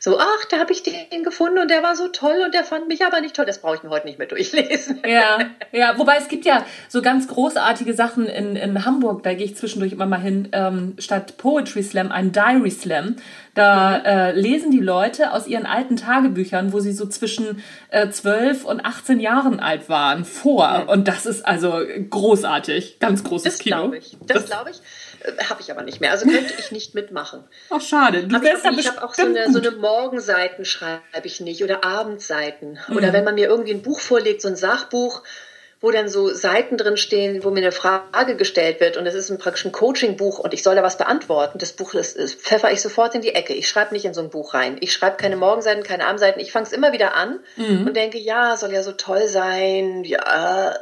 so, 0.04 0.20
ach, 0.20 0.46
da 0.50 0.60
habe 0.60 0.74
ich 0.74 0.84
den 0.84 1.24
gefunden 1.24 1.60
und 1.60 1.72
der 1.72 1.82
war 1.82 1.96
so 1.96 2.10
toll 2.10 2.42
und 2.44 2.54
der 2.54 2.66
fand 2.66 2.90
mich 2.90 3.06
aber 3.06 3.22
nicht 3.22 3.38
toll. 3.38 3.46
Das 3.46 3.62
brauche 3.62 3.78
ich 3.78 3.84
mir 3.84 3.90
heute 3.90 4.06
nicht 4.06 4.20
mehr 4.20 4.28
durchlesen. 4.28 5.02
Ja, 5.08 5.38
ja, 5.72 5.98
wobei 5.98 6.18
es 6.18 6.28
gibt 6.28 6.44
ja 6.44 6.66
so 6.90 7.02
ganz 7.02 7.30
großartige 7.30 7.94
Sachen 7.94 8.28
in, 8.28 8.58
in 8.58 8.84
Hamburg, 8.84 9.24
da 9.24 9.34
gehe 9.34 9.46
ich 9.46 9.56
zwischendurch 9.56 9.94
immer 9.94 10.06
mal 10.06 10.20
hin, 10.20 10.50
ähm, 10.52 10.96
statt 11.00 11.38
Poetry 11.38 11.84
Slam, 11.84 12.12
ein 12.12 12.34
Diary 12.34 12.70
Slam. 12.70 13.16
Da 13.54 13.98
äh, 13.98 14.32
lesen 14.32 14.72
die 14.72 14.80
Leute 14.80 15.32
aus 15.32 15.46
ihren 15.46 15.68
alten 15.68 15.96
Tagebüchern, 15.96 16.74
wo 16.74 16.80
sie 16.80 16.92
so 16.92 17.06
zwischen 17.06 17.64
äh, 17.90 18.10
12 18.10 18.66
und 18.66 18.84
18 18.84 19.20
Jahren 19.20 19.60
alt 19.60 19.90
waren, 19.90 20.26
vor. 20.26 20.86
Und 20.88 21.08
das 21.08 21.28
ist 21.28 21.46
also 21.46 21.82
großartig. 22.10 22.98
Ganz 23.00 23.24
großes 23.24 23.44
das 23.44 23.60
Kino. 23.60 23.94
Ich. 23.94 24.18
Das, 24.26 24.38
das 24.38 24.46
glaube 24.48 24.72
ich. 24.72 24.78
Äh, 25.24 25.44
habe 25.46 25.62
ich 25.62 25.72
aber 25.72 25.84
nicht 25.84 26.02
mehr. 26.02 26.12
Also 26.12 26.26
könnte 26.26 26.54
ich 26.58 26.72
nicht 26.72 26.96
mitmachen. 26.96 27.44
Ach, 27.70 27.82
schade. 27.82 28.28
Du 28.28 28.42
wärst 28.42 28.66
ich, 28.66 28.80
ich 28.80 28.88
habe 28.88 29.04
auch 29.04 29.14
so 29.14 29.24
eine, 29.24 29.52
so 29.52 29.60
eine 29.60 29.72
Morgenseiten 29.72 30.66
schreibe 30.66 31.02
ich 31.24 31.40
nicht 31.40 31.64
oder 31.64 31.84
Abendseiten. 31.84 32.80
Mhm. 32.88 32.98
Oder 32.98 33.14
wenn 33.14 33.24
man 33.24 33.36
mir 33.36 33.48
irgendwie 33.48 33.74
ein 33.74 33.84
Buch 33.84 34.00
vorlegt, 34.00 34.42
so 34.42 34.48
ein 34.48 34.56
Sachbuch, 34.56 35.22
wo 35.84 35.92
dann 35.92 36.08
so 36.08 36.34
Seiten 36.34 36.78
drin 36.78 36.96
stehen, 36.96 37.44
wo 37.44 37.50
mir 37.50 37.60
eine 37.60 37.74
Frage 37.74 38.38
gestellt 38.38 38.80
wird 38.80 38.96
und 38.96 39.06
es 39.06 39.16
ist 39.16 39.30
ein 39.30 39.38
praktisch 39.38 39.66
ein 39.66 39.74
Coaching-Buch 39.74 40.40
und 40.40 40.54
ich 40.54 40.64
soll 40.64 40.76
da 40.76 40.82
was 40.82 40.98
beantworten. 40.98 41.60
Das 41.60 41.74
Buch 41.74 41.92
das, 41.92 42.14
das 42.14 42.34
pfeffer 42.34 42.72
ich 42.72 42.82
sofort 42.82 43.16
in 43.16 43.22
die 43.22 43.36
Ecke. 43.36 43.54
Ich 43.54 43.68
schreibe 43.68 43.94
nicht 43.94 44.06
in 44.06 44.14
so 44.14 44.22
ein 44.22 44.30
Buch 44.30 44.54
rein. 44.54 44.78
Ich 44.80 44.94
schreibe 44.94 45.18
keine 45.18 45.36
Morgenseiten, 45.36 45.84
keine 45.84 46.08
Abendseiten. 46.08 46.42
Ich 46.42 46.54
fange 46.54 46.68
es 46.68 46.72
immer 46.72 46.94
wieder 46.94 47.16
an 47.16 47.42
mhm. 47.58 47.86
und 47.86 47.98
denke, 47.98 48.18
ja, 48.18 48.56
soll 48.56 48.72
ja 48.72 48.82
so 48.82 48.94
toll 48.94 49.28
sein. 49.28 50.06
Ja. 50.06 50.74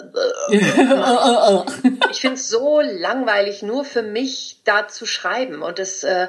ich 2.12 2.22
finde 2.22 2.36
es 2.36 2.48
so 2.48 2.80
langweilig, 2.80 3.64
nur 3.64 3.84
für 3.84 4.04
mich 4.04 4.60
da 4.66 4.88
zu 4.88 5.08
schreiben 5.08 5.64
und 5.64 5.80
das 5.80 6.04
äh, 6.04 6.28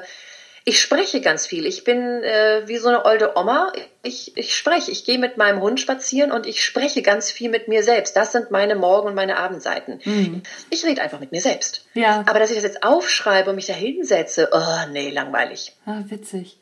ich 0.65 0.79
spreche 0.79 1.19
ganz 1.19 1.45
viel. 1.45 1.65
Ich 1.65 1.83
bin 1.83 1.97
äh, 1.97 2.61
wie 2.67 2.77
so 2.77 2.87
eine 2.87 3.05
olde 3.05 3.33
Oma. 3.35 3.73
Ich, 4.01 4.37
ich 4.37 4.55
spreche. 4.55 4.91
Ich 4.91 5.03
gehe 5.03 5.19
mit 5.19 5.35
meinem 5.35 5.59
Hund 5.59 5.79
spazieren 5.79 6.31
und 6.31 6.45
ich 6.47 6.63
spreche 6.63 7.01
ganz 7.01 7.31
viel 7.31 7.49
mit 7.49 7.67
mir 7.67 7.83
selbst. 7.83 8.15
Das 8.15 8.31
sind 8.31 8.49
meine 8.49 8.75
Morgen- 8.75 9.09
und 9.09 9.15
meine 9.15 9.37
Abendseiten. 9.37 9.99
Mhm. 10.05 10.41
Ich 10.69 10.85
rede 10.85 11.01
einfach 11.01 11.19
mit 11.19 11.33
mir 11.33 11.41
selbst. 11.41 11.85
Ja. 11.95 12.23
Aber 12.27 12.39
dass 12.39 12.49
ich 12.49 12.55
das 12.55 12.63
jetzt 12.63 12.83
aufschreibe 12.83 13.49
und 13.49 13.57
mich 13.57 13.65
da 13.65 13.73
hinsetze, 13.73 14.49
oh 14.53 14.91
nee, 14.91 15.09
langweilig. 15.09 15.73
Ah, 15.85 16.01
witzig. 16.05 16.57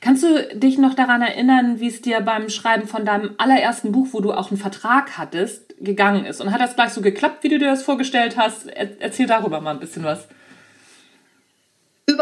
Kannst 0.00 0.22
du 0.22 0.48
dich 0.54 0.76
noch 0.76 0.94
daran 0.94 1.22
erinnern, 1.22 1.80
wie 1.80 1.88
es 1.88 2.02
dir 2.02 2.20
beim 2.20 2.50
Schreiben 2.50 2.86
von 2.86 3.06
deinem 3.06 3.34
allerersten 3.38 3.92
Buch, 3.92 4.08
wo 4.12 4.20
du 4.20 4.32
auch 4.32 4.50
einen 4.50 4.60
Vertrag 4.60 5.16
hattest, 5.16 5.74
gegangen 5.80 6.26
ist? 6.26 6.40
Und 6.40 6.52
hat 6.52 6.60
das 6.60 6.74
gleich 6.74 6.90
so 6.90 7.00
geklappt, 7.00 7.42
wie 7.42 7.48
du 7.48 7.58
dir 7.58 7.70
das 7.70 7.82
vorgestellt 7.82 8.36
hast? 8.36 8.66
Erzähl 8.66 9.26
darüber 9.26 9.60
mal 9.60 9.72
ein 9.72 9.80
bisschen 9.80 10.04
was. 10.04 10.28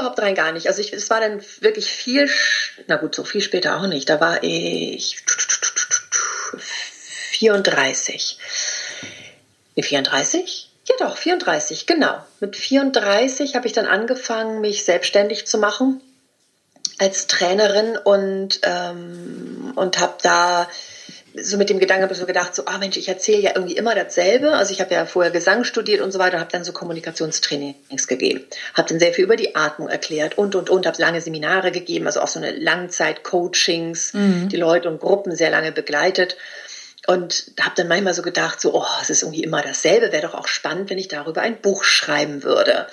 Überhaupt 0.04 0.20
rein 0.20 0.34
gar 0.34 0.52
nicht. 0.52 0.66
Also 0.66 0.82
ich, 0.82 0.92
es 0.92 1.08
war 1.08 1.20
dann 1.20 1.42
wirklich 1.60 1.90
viel, 1.90 2.28
na 2.88 2.96
gut, 2.96 3.14
so 3.14 3.24
viel 3.24 3.40
später 3.40 3.78
auch 3.78 3.86
nicht. 3.86 4.10
Da 4.10 4.20
war 4.20 4.42
ich 4.42 5.16
34. 7.30 8.38
Nee, 9.76 9.82
34? 9.82 10.70
Ja 10.90 10.94
doch, 10.98 11.16
34, 11.16 11.86
genau. 11.86 12.22
Mit 12.40 12.54
34 12.54 13.56
habe 13.56 13.66
ich 13.66 13.72
dann 13.72 13.86
angefangen, 13.86 14.60
mich 14.60 14.84
selbstständig 14.84 15.46
zu 15.46 15.56
machen 15.56 16.02
als 16.98 17.26
Trainerin 17.26 17.96
und, 17.96 18.60
ähm, 18.62 19.72
und 19.74 19.98
habe 20.00 20.18
da 20.20 20.68
so 21.36 21.56
mit 21.56 21.68
dem 21.68 21.80
Gedanken 21.80 22.04
habe 22.04 22.12
ich 22.12 22.18
so 22.18 22.26
gedacht, 22.26 22.54
so, 22.54 22.66
ah 22.66 22.78
Mensch, 22.78 22.96
ich 22.96 23.08
erzähle 23.08 23.40
ja 23.40 23.52
irgendwie 23.54 23.76
immer 23.76 23.94
dasselbe. 23.94 24.52
Also 24.52 24.72
ich 24.72 24.80
habe 24.80 24.94
ja 24.94 25.04
vorher 25.04 25.32
Gesang 25.32 25.64
studiert 25.64 26.00
und 26.00 26.12
so 26.12 26.18
weiter, 26.18 26.38
habe 26.38 26.50
dann 26.52 26.64
so 26.64 26.72
Kommunikationstrainings 26.72 28.06
gegeben, 28.06 28.44
habe 28.74 28.88
dann 28.88 29.00
sehr 29.00 29.12
viel 29.12 29.24
über 29.24 29.36
die 29.36 29.56
Atmung 29.56 29.88
erklärt 29.88 30.38
und 30.38 30.54
und 30.54 30.70
und, 30.70 30.86
habe 30.86 31.00
lange 31.00 31.20
Seminare 31.20 31.72
gegeben, 31.72 32.06
also 32.06 32.20
auch 32.20 32.28
so 32.28 32.38
eine 32.38 32.52
Langzeit-Coachings, 32.52 34.14
mhm. 34.14 34.48
die 34.48 34.56
Leute 34.56 34.88
und 34.88 35.00
Gruppen 35.00 35.34
sehr 35.34 35.50
lange 35.50 35.72
begleitet 35.72 36.36
und 37.06 37.52
habe 37.60 37.74
dann 37.76 37.88
manchmal 37.88 38.14
so 38.14 38.22
gedacht, 38.22 38.60
so, 38.60 38.74
oh, 38.74 38.86
es 39.02 39.10
ist 39.10 39.22
irgendwie 39.22 39.42
immer 39.42 39.62
dasselbe, 39.62 40.12
wäre 40.12 40.22
doch 40.22 40.34
auch 40.34 40.48
spannend, 40.48 40.88
wenn 40.88 40.98
ich 40.98 41.08
darüber 41.08 41.42
ein 41.42 41.60
Buch 41.60 41.84
schreiben 41.84 42.42
würde. 42.42 42.86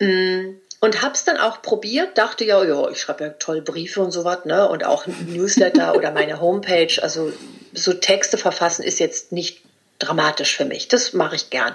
Mm. 0.00 0.56
Und 0.84 1.00
hab's 1.00 1.24
dann 1.24 1.38
auch 1.38 1.62
probiert, 1.62 2.18
dachte 2.18 2.44
ja, 2.44 2.62
ja, 2.62 2.90
ich 2.90 3.00
schreibe 3.00 3.24
ja 3.24 3.30
toll 3.30 3.62
Briefe 3.62 4.02
und 4.02 4.10
sowas, 4.10 4.44
ne? 4.44 4.68
Und 4.68 4.84
auch 4.84 5.06
Newsletter 5.06 5.96
oder 5.96 6.10
meine 6.10 6.42
Homepage. 6.42 6.94
Also 7.00 7.32
so 7.72 7.94
Texte 7.94 8.36
verfassen 8.36 8.82
ist 8.82 9.00
jetzt 9.00 9.32
nicht 9.32 9.62
dramatisch 9.98 10.54
für 10.54 10.66
mich. 10.66 10.88
Das 10.88 11.14
mache 11.14 11.36
ich 11.36 11.48
gern. 11.48 11.74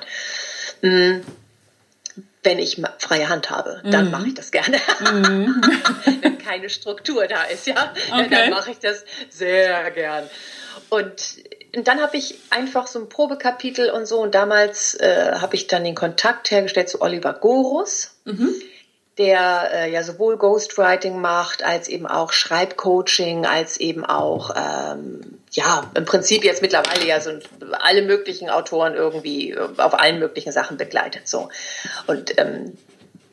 Hm, 0.82 1.26
wenn 2.44 2.60
ich 2.60 2.80
freie 3.00 3.30
Hand 3.30 3.50
habe, 3.50 3.82
dann 3.84 4.06
mhm. 4.06 4.12
mache 4.12 4.28
ich 4.28 4.36
das 4.36 4.52
gerne. 4.52 4.78
Mhm. 5.00 5.60
Wenn 6.22 6.38
keine 6.38 6.70
Struktur 6.70 7.26
da 7.26 7.46
ist, 7.46 7.66
ja, 7.66 7.92
okay. 8.12 8.28
dann 8.30 8.52
mache 8.52 8.70
ich 8.70 8.78
das 8.78 9.06
sehr 9.30 9.90
gern. 9.90 10.30
Und 10.90 11.14
dann 11.74 12.00
habe 12.00 12.16
ich 12.16 12.36
einfach 12.52 12.86
so 12.86 13.00
ein 13.00 13.10
Probekapitel 13.10 13.90
und 13.90 14.06
so. 14.06 14.20
Und 14.20 14.36
damals 14.36 14.94
äh, 14.94 15.32
habe 15.34 15.56
ich 15.56 15.66
dann 15.66 15.84
den 15.84 15.96
Kontakt 15.96 16.52
hergestellt 16.52 16.90
zu 16.90 17.02
Oliver 17.02 17.34
Gorus. 17.34 18.12
Mhm 18.26 18.54
der 19.20 19.70
äh, 19.74 19.92
ja 19.92 20.02
sowohl 20.02 20.38
Ghostwriting 20.38 21.20
macht, 21.20 21.62
als 21.62 21.90
eben 21.90 22.08
auch 22.08 22.32
Schreibcoaching, 22.32 23.46
als 23.46 23.78
eben 23.78 24.06
auch, 24.06 24.56
ähm, 24.56 25.40
ja, 25.52 25.92
im 25.94 26.06
Prinzip 26.06 26.46
jetzt 26.46 26.62
mittlerweile 26.62 27.06
ja 27.06 27.20
so 27.20 27.32
alle 27.80 28.02
möglichen 28.02 28.50
Autoren 28.50 28.96
irgendwie 28.96 29.52
äh, 29.52 29.68
auf 29.78 30.00
allen 30.00 30.20
möglichen 30.20 30.54
Sachen 30.54 30.78
begleitet. 30.78 31.28
So. 31.28 31.50
Und 32.08 32.40
ähm, 32.40 32.78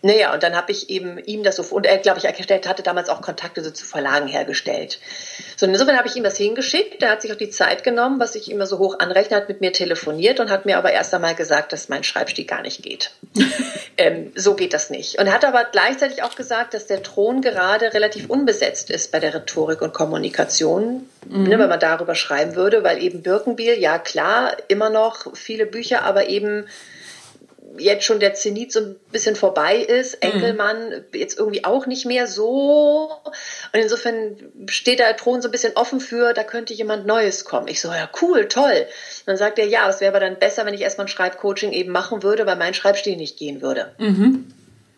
naja, 0.02 0.33
und 0.35 0.43
dann 0.43 0.55
habe 0.55 0.73
ich 0.73 0.90
eben 0.90 1.19
ihm 1.19 1.43
das 1.43 1.57
so, 1.57 1.62
und 1.75 1.87
er, 1.87 1.99
glaube 1.99 2.19
ich, 2.19 2.25
erstellt, 2.25 2.69
hatte 2.69 2.83
damals 2.83 3.09
auch 3.09 3.23
Kontakte 3.23 3.64
so 3.64 3.71
zu 3.71 3.85
Verlagen 3.85 4.28
hergestellt. 4.28 5.00
So, 5.57 5.66
insofern 5.66 5.97
habe 5.97 6.07
ich 6.07 6.16
ihm 6.16 6.23
das 6.23 6.37
hingeschickt. 6.37 7.00
Der 7.02 7.11
hat 7.11 7.23
sich 7.23 7.33
auch 7.33 7.37
die 7.37 7.50
Zeit 7.50 7.83
genommen, 7.83 8.21
was 8.21 8.35
ich 8.35 8.50
immer 8.50 8.66
so 8.66 8.78
hoch 8.78 8.99
anrechne, 8.99 9.37
hat 9.37 9.49
mit 9.49 9.61
mir 9.61 9.73
telefoniert 9.73 10.38
und 10.38 10.50
hat 10.50 10.66
mir 10.66 10.78
aber 10.78 10.93
erst 10.93 11.14
einmal 11.14 11.35
gesagt, 11.35 11.73
dass 11.73 11.88
mein 11.88 12.05
Schreibstil 12.05 12.45
gar 12.45 12.62
nicht 12.62 12.83
geht. 12.83 13.11
ähm, 13.99 14.33
so 14.35 14.55
geht 14.55 14.75
das 14.75 14.91
nicht. 14.91 15.19
Und 15.19 15.33
hat 15.33 15.45
aber 15.45 15.65
gleichzeitig 15.65 16.23
auch 16.23 16.35
gesagt, 16.35 16.75
dass 16.75 16.87
der 16.87 17.03
Thron 17.03 17.41
gerade 17.41 17.95
relativ 17.95 18.29
unbesetzt 18.29 18.91
ist 18.91 19.11
bei 19.11 19.21
der 19.21 19.35
Rhetorik 19.35 19.81
und 19.81 19.95
Kommunikation, 19.95 21.09
mhm. 21.29 21.45
ne, 21.45 21.59
wenn 21.59 21.69
man 21.69 21.81
darüber 21.81 22.15
schreiben 22.15 22.55
würde, 22.55 22.85
weil 22.85 23.03
eben 23.03 23.23
Birkenbiel, 23.23 23.79
ja 23.79 23.99
klar, 23.99 24.57
immer 24.69 24.91
noch 24.91 25.35
viele 25.35 25.67
Bücher, 25.67 26.03
aber 26.03 26.29
eben 26.29 26.67
jetzt 27.78 28.04
schon 28.04 28.21
der 28.21 28.35
Zenit 28.35 28.73
so 28.73 28.80
ein 28.80 28.97
bisschen 29.12 29.37
vorbei 29.37 29.76
ist, 29.76 30.16
mhm. 30.16 30.30
Enkelmann 30.30 31.04
jetzt 31.12 31.38
irgendwie 31.38 31.64
auch 31.64 31.87
nicht 31.87 32.06
mehr 32.06 32.26
so. 32.26 33.11
Und 33.73 33.80
insofern 33.80 34.37
steht 34.68 34.99
der 34.99 35.16
Thron 35.16 35.42
so 35.42 35.49
ein 35.49 35.52
bisschen 35.52 35.76
offen 35.76 36.00
für, 36.00 36.33
da 36.33 36.45
könnte 36.45 36.75
jemand 36.75 37.06
Neues 37.06 37.45
kommen. 37.45 37.68
Ich 37.68 37.80
so, 37.80 37.88
ja, 37.88 38.09
cool, 38.21 38.49
toll. 38.49 38.87
Und 38.87 39.26
dann 39.26 39.37
sagt 39.37 39.59
er, 39.59 39.66
ja, 39.66 39.88
es 39.88 40.00
wäre 40.00 40.12
aber 40.12 40.21
dann 40.21 40.38
besser, 40.38 40.66
wenn 40.66 40.75
ich 40.75 40.80
erstmal 40.80 41.06
ein 41.06 41.11
Schreibcoaching 41.11 41.73
eben 41.73 41.92
machen 41.92 42.23
würde, 42.23 42.47
weil 42.47 42.56
mein 42.56 42.75
Schreibstil 42.75 43.16
nicht 43.16 43.38
gehen 43.38 43.62
würde. 43.62 43.95
Mhm. 43.99 44.47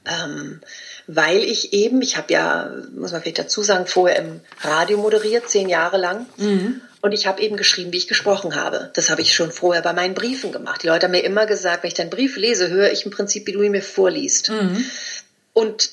Ähm, 0.07 0.61
weil 1.07 1.39
ich 1.39 1.73
eben, 1.73 2.01
ich 2.03 2.17
habe 2.17 2.33
ja, 2.33 2.71
muss 2.95 3.13
man 3.13 3.21
vielleicht 3.21 3.39
dazu 3.39 3.63
sagen, 3.63 3.87
vorher 3.87 4.19
im 4.19 4.41
Radio 4.61 4.99
moderiert, 4.99 5.49
zehn 5.49 5.69
Jahre 5.69 5.99
lang. 5.99 6.27
Mhm. 6.37 6.81
Und 7.01 7.13
ich 7.13 7.27
habe 7.27 7.41
eben 7.43 7.57
geschrieben, 7.57 7.93
wie 7.93 7.99
ich 7.99 8.09
gesprochen 8.09 8.57
habe. 8.57 8.91
Das 8.95 9.11
habe 9.11 9.23
ich 9.23 9.35
schon 9.35 9.53
vorher 9.53 9.83
bei 9.83 9.93
meinen 9.93 10.15
Briefen 10.15 10.51
gemacht. 10.51 10.83
Die 10.83 10.89
Leute 10.89 11.05
haben 11.05 11.13
mir 11.13 11.25
immer 11.25 11.47
gesagt, 11.47 11.83
wenn 11.83 11.89
ich 11.89 11.95
deinen 11.95 12.11
Brief 12.11 12.37
lese, 12.37 12.69
höre 12.69 12.91
ich 12.91 13.05
im 13.05 13.13
Prinzip, 13.13 13.47
wie 13.47 13.53
du 13.53 13.63
ihn 13.63 13.73
mir 13.73 13.83
vorliest. 13.83 14.51
Mhm. 14.51 14.85
Und 15.53 15.91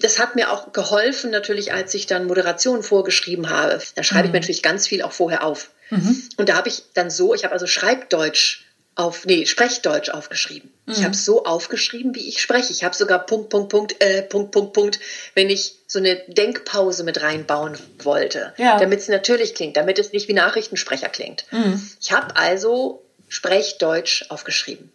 das 0.00 0.18
hat 0.18 0.34
mir 0.34 0.52
auch 0.52 0.72
geholfen, 0.72 1.30
natürlich, 1.30 1.72
als 1.72 1.94
ich 1.94 2.06
dann 2.06 2.26
Moderation 2.26 2.82
vorgeschrieben 2.82 3.50
habe. 3.50 3.80
Da 3.94 4.02
schreibe 4.02 4.28
mhm. 4.28 4.34
ich 4.34 4.40
natürlich 4.40 4.62
ganz 4.62 4.86
viel 4.86 5.02
auch 5.02 5.12
vorher 5.12 5.44
auf. 5.44 5.70
Mhm. 5.90 6.22
Und 6.36 6.48
da 6.48 6.56
habe 6.56 6.68
ich 6.68 6.82
dann 6.94 7.10
so, 7.10 7.34
ich 7.34 7.44
habe 7.44 7.52
also 7.52 7.66
Schreibdeutsch 7.66 8.64
auf, 8.98 9.26
nee, 9.26 9.46
Sprechdeutsch 9.46 10.10
aufgeschrieben. 10.10 10.72
Mhm. 10.86 10.92
Ich 10.92 11.04
habe 11.04 11.14
so 11.14 11.44
aufgeschrieben, 11.44 12.16
wie 12.16 12.28
ich 12.28 12.42
spreche. 12.42 12.72
Ich 12.72 12.82
habe 12.82 12.96
sogar 12.96 13.24
Punkt, 13.24 13.48
Punkt, 13.48 13.68
Punkt, 13.68 14.02
äh, 14.02 14.22
Punkt, 14.22 14.50
Punkt, 14.50 14.72
Punkt, 14.72 14.98
wenn 15.34 15.50
ich 15.50 15.76
so 15.86 16.00
eine 16.00 16.16
Denkpause 16.26 17.04
mit 17.04 17.22
reinbauen 17.22 17.78
wollte, 18.02 18.52
ja. 18.56 18.76
damit 18.76 18.98
es 18.98 19.08
natürlich 19.08 19.54
klingt, 19.54 19.76
damit 19.76 20.00
es 20.00 20.12
nicht 20.12 20.26
wie 20.26 20.32
Nachrichtensprecher 20.32 21.08
klingt. 21.08 21.44
Mhm. 21.52 21.80
Ich 22.00 22.10
habe 22.10 22.34
also 22.34 23.04
Sprechdeutsch 23.28 24.24
aufgeschrieben. 24.30 24.90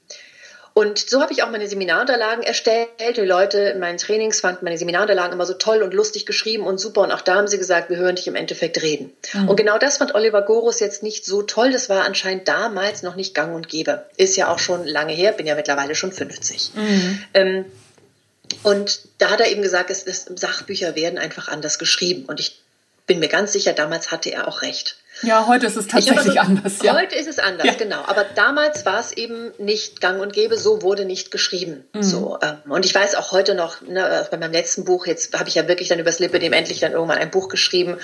Und 0.76 0.98
so 0.98 1.22
habe 1.22 1.32
ich 1.32 1.44
auch 1.44 1.52
meine 1.52 1.68
Seminarunterlagen 1.68 2.44
erstellt. 2.44 2.90
Die 3.16 3.22
Leute 3.22 3.60
in 3.60 3.80
meinen 3.80 4.00
Trainings 4.00 4.40
fanden 4.40 4.66
meine 4.66 4.78
Seminarunterlagen 4.80 5.34
immer 5.34 5.46
so 5.46 5.54
toll 5.54 5.84
und 5.84 5.94
lustig 5.94 6.26
geschrieben 6.26 6.66
und 6.66 6.80
super. 6.80 7.02
Und 7.02 7.12
auch 7.12 7.22
da 7.22 7.36
haben 7.36 7.48
sie 7.48 7.60
gesagt, 7.60 7.92
wir 7.92 7.98
hören 7.98 8.16
dich 8.16 8.28
im 8.28 8.36
Endeffekt 8.36 8.82
reden. 8.82 9.14
Mhm. 9.34 9.50
Und 9.50 9.56
genau 9.56 9.78
das 9.78 9.98
fand 9.98 10.16
Oliver 10.16 10.42
Gorus 10.42 10.80
jetzt 10.80 11.04
nicht 11.04 11.26
so 11.26 11.44
toll. 11.44 11.72
Das 11.72 11.90
war 11.90 12.06
anscheinend 12.06 12.48
damals 12.48 13.04
noch 13.04 13.16
nicht 13.16 13.36
gang 13.36 13.56
und 13.56 13.70
gäbe. 13.70 14.06
Ist 14.18 14.36
ja 14.36 14.52
auch 14.52 14.58
schon 14.58 14.86
lange 14.86 15.14
her, 15.14 15.34
bin 15.34 15.46
ja 15.46 15.54
mittlerweile 15.54 15.94
schon 15.94 16.12
50. 16.12 16.72
Mhm. 16.74 17.24
Ähm, 17.36 17.66
und 18.64 19.02
da 19.20 19.30
hat 19.30 19.42
er 19.42 19.52
eben 19.52 19.62
gesagt, 19.62 19.92
es, 19.92 20.04
es, 20.04 20.26
Sachbücher 20.36 20.96
werden 20.96 21.20
einfach 21.20 21.50
anders 21.50 21.78
geschrieben. 21.78 22.26
Und 22.26 22.40
ich 22.40 22.64
bin 23.06 23.20
mir 23.20 23.30
ganz 23.30 23.54
sicher, 23.54 23.74
damals 23.74 24.12
hatte 24.12 24.32
er 24.32 24.48
auch 24.48 24.64
recht. 24.64 24.98
Ja, 25.24 25.48
heute 25.48 25.66
ist 25.66 25.78
es 25.78 25.88
tatsächlich 25.88 26.40
also, 26.40 26.40
anders. 26.40 26.82
Ja. 26.82 26.96
Heute 26.96 27.16
ist 27.16 27.28
es 27.28 27.40
anders, 27.40 27.66
ja. 27.66 27.74
genau. 27.74 28.02
Aber 28.06 28.26
damals 28.36 28.86
war 28.86 29.00
es 29.00 29.12
eben 29.12 29.52
nicht 29.58 30.02
gang 30.02 30.22
und 30.22 30.34
gäbe, 30.34 30.58
so 30.58 30.82
wurde 30.82 31.06
nicht 31.06 31.32
geschrieben. 31.32 31.86
Mhm. 31.94 32.04
So, 32.04 32.38
ähm, 32.42 32.72
und 32.72 32.86
ich 32.86 32.94
weiß 32.94 33.16
auch 33.16 33.32
heute 33.32 33.56
noch, 33.56 33.82
ne, 33.82 34.28
bei 34.30 34.38
meinem 34.38 34.52
letzten 34.52 34.86
Buch, 34.86 35.08
jetzt 35.08 35.38
habe 35.38 35.50
ich 35.50 35.56
ja 35.56 35.68
wirklich 35.68 35.88
dann 35.88 36.00
übers 36.00 36.20
Lippe 36.20 36.40
dem 36.40 36.54
endlich 36.54 36.80
dann 36.80 36.92
irgendwann 36.92 37.18
ein 37.18 37.32
Buch 37.32 37.48
geschrieben. 37.48 37.98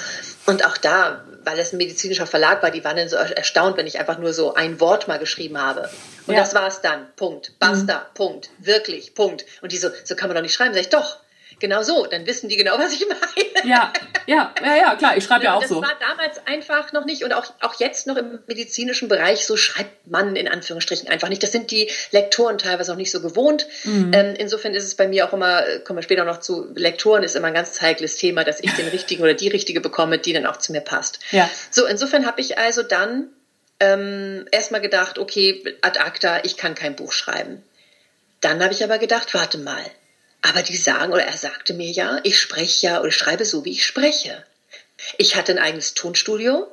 Und 0.46 0.66
auch 0.66 0.78
da, 0.78 1.24
weil 1.44 1.60
es 1.60 1.74
ein 1.74 1.78
medizinischer 1.78 2.26
Verlag 2.26 2.64
war, 2.64 2.72
die 2.72 2.84
waren 2.84 2.98
dann 2.98 3.10
so 3.10 3.18
erstaunt, 3.18 3.78
wenn 3.78 3.88
ich 3.88 4.00
einfach 4.00 4.18
nur 4.18 4.34
so 4.34 4.54
ein 4.54 4.80
Wort 4.80 5.08
mal 5.08 5.20
geschrieben 5.20 5.62
habe. 5.62 5.90
Und 6.28 6.36
ja. 6.36 6.42
das 6.42 6.54
es 6.54 6.82
dann. 6.82 7.08
Punkt. 7.16 7.54
Basta. 7.60 7.96
Mhm. 7.96 8.14
Punkt. 8.14 8.50
Wirklich. 8.60 9.14
Punkt. 9.14 9.46
Und 9.62 9.72
die 9.72 9.78
so, 9.78 9.90
so 10.04 10.16
kann 10.16 10.30
man 10.30 10.36
doch 10.36 10.44
nicht 10.44 10.54
schreiben. 10.54 10.74
Sag 10.74 10.82
ich, 10.82 10.90
doch 10.90 11.18
genau 11.60 11.84
so, 11.84 12.06
dann 12.06 12.26
wissen 12.26 12.50
die 12.50 12.58
genau, 12.58 12.74
was 12.78 12.94
ich 12.94 13.06
meine. 13.08 13.70
Ja, 13.70 13.94
ja, 14.26 14.54
ja, 14.64 14.76
ja 14.76 14.96
klar, 14.96 15.18
ich 15.18 15.24
schreibe 15.24 15.46
ja 15.46 15.56
auch 15.56 15.62
das 15.62 15.70
so. 15.70 15.82
Das 15.82 15.90
war 15.90 15.98
damals 16.00 16.46
einfach 16.46 16.94
noch 16.94 17.06
nicht 17.06 17.24
und 17.24 17.34
auch, 17.34 17.46
auch 17.62 17.80
jetzt 17.80 18.08
noch 18.08 18.18
im 18.18 18.40
medizinischen 18.48 19.08
Bereich, 19.08 19.46
so 19.46 19.58
schreibt 19.58 20.08
man 20.08 20.36
in 20.36 20.48
Anführungsstrichen 20.48 21.10
einfach 21.10 21.30
nicht. 21.30 21.44
Das 21.44 21.52
sind 21.52 21.72
die 21.72 21.90
Lektoren 22.12 22.58
teilweise 22.58 22.92
auch 22.94 22.98
nicht 22.98 23.12
so 23.12 23.22
gewohnt. 23.22 23.68
Mhm. 23.84 24.12
Ähm, 24.14 24.36
insofern 24.38 24.74
ist 24.74 24.84
es 24.84 24.96
bei 24.96 25.08
mir 25.08 25.28
auch 25.28 25.34
immer, 25.34 25.64
kommen 25.84 25.98
wir 25.98 26.04
später 26.04 26.26
noch 26.26 26.40
zu, 26.40 26.68
Lektoren 26.76 27.24
ist 27.24 27.36
immer 27.36 27.48
ein 27.48 27.54
ganz 27.54 27.82
heikles 27.82 28.18
Thema, 28.18 28.44
dass 28.44 28.60
ich 28.60 28.74
den 28.74 28.88
richtigen 28.92 29.24
oder 29.24 29.34
die 29.34 29.50
richtige 29.50 29.82
bekomme, 29.82 30.20
die 30.20 30.34
dann 30.34 30.46
auch 30.46 30.58
zu 30.58 30.72
mir 30.72 30.82
passt. 30.82 31.20
Ja. 31.32 31.50
So, 31.72 31.86
insofern 31.86 32.26
habe 32.26 32.42
ich 32.42 32.58
also 32.58 32.84
dann 32.84 33.30
ähm, 33.80 34.46
erstmal 34.52 34.82
gedacht, 34.82 35.18
okay, 35.18 35.64
ad 35.82 36.00
acta, 36.00 36.40
ich 36.44 36.58
kann 36.58 36.76
kein 36.76 36.96
Buch 36.96 37.12
schreiben. 37.12 37.64
Dann 38.42 38.64
habe 38.64 38.74
ich 38.74 38.84
aber 38.84 38.98
gedacht, 38.98 39.34
warte 39.34 39.58
mal. 39.58 39.84
Aber 40.42 40.62
die 40.62 40.78
sagen, 40.78 41.12
oder 41.12 41.24
er 41.24 41.38
sagte 41.38 41.74
mir 41.74 41.92
ja, 41.92 42.20
ich 42.24 42.40
spreche 42.40 42.88
ja 42.88 43.02
oder 43.02 43.12
schreibe 43.12 43.46
so, 43.46 43.66
wie 43.66 43.72
ich 43.72 43.86
spreche. 43.86 44.44
Ich 45.18 45.36
hatte 45.36 45.52
ein 45.52 45.60
eigenes 45.60 45.94
Tonstudio. 45.94 46.68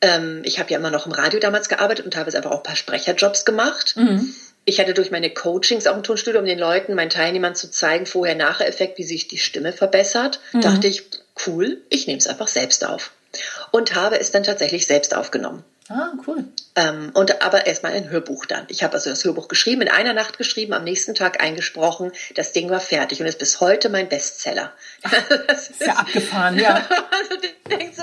Ähm, 0.00 0.42
ich 0.44 0.58
habe 0.58 0.70
ja 0.70 0.78
immer 0.78 0.90
noch 0.90 1.06
im 1.06 1.12
Radio 1.12 1.40
damals 1.40 1.68
gearbeitet 1.68 2.04
und 2.04 2.16
habe 2.16 2.30
jetzt 2.30 2.36
einfach 2.36 2.50
auch 2.50 2.58
ein 2.58 2.62
paar 2.62 2.76
Sprecherjobs 2.76 3.44
gemacht. 3.44 3.94
Mhm. 3.96 4.34
Ich 4.64 4.80
hatte 4.80 4.92
durch 4.92 5.10
meine 5.10 5.30
Coachings 5.30 5.86
auch 5.86 5.96
ein 5.96 6.02
Tonstudio, 6.02 6.40
um 6.40 6.46
den 6.46 6.58
Leuten, 6.58 6.94
meinen 6.94 7.10
Teilnehmern 7.10 7.54
zu 7.54 7.70
zeigen, 7.70 8.04
Vorher-Nachher-Effekt, 8.04 8.98
wie 8.98 9.04
sich 9.04 9.26
die 9.26 9.38
Stimme 9.38 9.72
verbessert. 9.72 10.40
Mhm. 10.52 10.60
Dachte 10.60 10.86
ich, 10.88 11.04
cool, 11.46 11.80
ich 11.88 12.06
nehme 12.06 12.18
es 12.18 12.26
einfach 12.26 12.48
selbst 12.48 12.84
auf. 12.84 13.12
Und 13.70 13.94
habe 13.94 14.20
es 14.20 14.30
dann 14.30 14.44
tatsächlich 14.44 14.86
selbst 14.86 15.14
aufgenommen. 15.14 15.64
Ah, 15.90 16.12
cool. 16.26 16.44
Ähm, 16.76 17.10
und 17.14 17.40
aber 17.40 17.66
erstmal 17.66 17.92
ein 17.92 18.10
Hörbuch 18.10 18.44
dann. 18.44 18.66
Ich 18.68 18.82
habe 18.82 18.92
also 18.94 19.08
das 19.08 19.24
Hörbuch 19.24 19.48
geschrieben, 19.48 19.82
in 19.82 19.88
einer 19.88 20.12
Nacht 20.12 20.36
geschrieben, 20.36 20.74
am 20.74 20.84
nächsten 20.84 21.14
Tag 21.14 21.42
eingesprochen. 21.42 22.12
Das 22.34 22.52
Ding 22.52 22.68
war 22.68 22.80
fertig 22.80 23.20
und 23.20 23.26
ist 23.26 23.38
bis 23.38 23.60
heute 23.60 23.88
mein 23.88 24.08
Bestseller. 24.08 24.72
das 25.46 25.70
ist 25.70 25.80
ja 25.80 25.94
abgefahren, 25.94 26.58
ja. 26.58 26.74
also 27.10 27.42
ich 27.42 27.54
denke 27.70 27.94
so, 27.94 28.02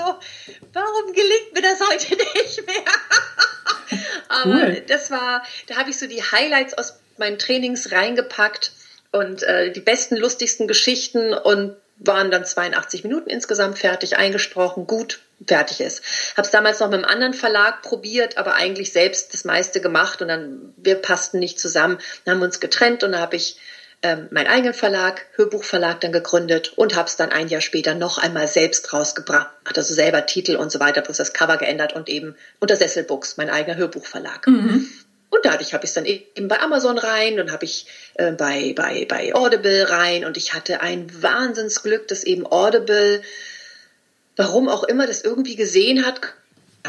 warum 0.72 1.12
gelingt 1.12 1.54
mir 1.54 1.62
das 1.62 1.80
heute 1.88 2.16
nicht 2.16 2.66
mehr? 2.66 4.00
aber 4.28 4.50
cool. 4.50 4.82
das 4.88 5.12
war, 5.12 5.44
da 5.68 5.76
habe 5.76 5.90
ich 5.90 5.98
so 5.98 6.08
die 6.08 6.22
Highlights 6.22 6.74
aus 6.74 6.98
meinen 7.18 7.38
Trainings 7.38 7.92
reingepackt 7.92 8.72
und 9.12 9.44
äh, 9.44 9.70
die 9.70 9.80
besten, 9.80 10.16
lustigsten 10.16 10.66
Geschichten 10.66 11.32
und 11.32 11.76
waren 11.98 12.30
dann 12.30 12.44
82 12.44 13.04
Minuten 13.04 13.30
insgesamt 13.30 13.78
fertig, 13.78 14.16
eingesprochen, 14.16 14.86
gut, 14.86 15.20
fertig 15.44 15.80
ist. 15.80 16.02
Habe 16.36 16.46
es 16.46 16.50
damals 16.50 16.80
noch 16.80 16.88
mit 16.88 16.96
einem 16.96 17.04
anderen 17.04 17.34
Verlag 17.34 17.82
probiert, 17.82 18.38
aber 18.38 18.54
eigentlich 18.54 18.92
selbst 18.92 19.34
das 19.34 19.44
meiste 19.44 19.80
gemacht 19.80 20.22
und 20.22 20.28
dann, 20.28 20.74
wir 20.76 20.96
passten 20.96 21.38
nicht 21.38 21.60
zusammen. 21.60 21.98
Dann 22.24 22.34
haben 22.34 22.40
wir 22.40 22.46
uns 22.46 22.60
getrennt 22.60 23.02
und 23.04 23.12
dann 23.12 23.20
habe 23.20 23.36
ich 23.36 23.58
ähm, 24.02 24.28
meinen 24.30 24.46
eigenen 24.46 24.74
Verlag, 24.74 25.26
Hörbuchverlag 25.34 26.00
dann 26.00 26.12
gegründet 26.12 26.72
und 26.76 26.96
habe 26.96 27.08
es 27.08 27.16
dann 27.16 27.30
ein 27.30 27.48
Jahr 27.48 27.60
später 27.60 27.94
noch 27.94 28.18
einmal 28.18 28.46
selbst 28.46 28.92
rausgebracht. 28.92 29.48
Also 29.64 29.94
selber 29.94 30.26
Titel 30.26 30.56
und 30.56 30.70
so 30.70 30.80
weiter, 30.80 31.02
bloß 31.02 31.16
das 31.16 31.32
Cover 31.32 31.56
geändert 31.56 31.94
und 31.94 32.08
eben 32.08 32.36
unter 32.60 32.76
Sesselbooks, 32.76 33.36
mein 33.36 33.50
eigener 33.50 33.76
Hörbuchverlag. 33.76 34.46
Mhm. 34.46 34.88
Und 35.28 35.44
dadurch 35.44 35.74
habe 35.74 35.84
ich 35.84 35.90
es 35.90 35.94
dann 35.94 36.04
eben 36.04 36.48
bei 36.48 36.60
Amazon 36.60 36.98
rein 36.98 37.40
und 37.40 37.52
habe 37.52 37.64
ich 37.64 37.86
äh, 38.14 38.32
bei, 38.32 38.74
bei, 38.76 39.06
bei 39.08 39.34
Audible 39.34 39.90
rein 39.90 40.24
und 40.24 40.36
ich 40.36 40.54
hatte 40.54 40.80
ein 40.80 41.10
Wahnsinnsglück, 41.22 42.06
dass 42.08 42.22
eben 42.22 42.46
Audible, 42.46 43.22
warum 44.36 44.68
auch 44.68 44.84
immer, 44.84 45.06
das 45.06 45.22
irgendwie 45.22 45.56
gesehen 45.56 46.06
hat, 46.06 46.20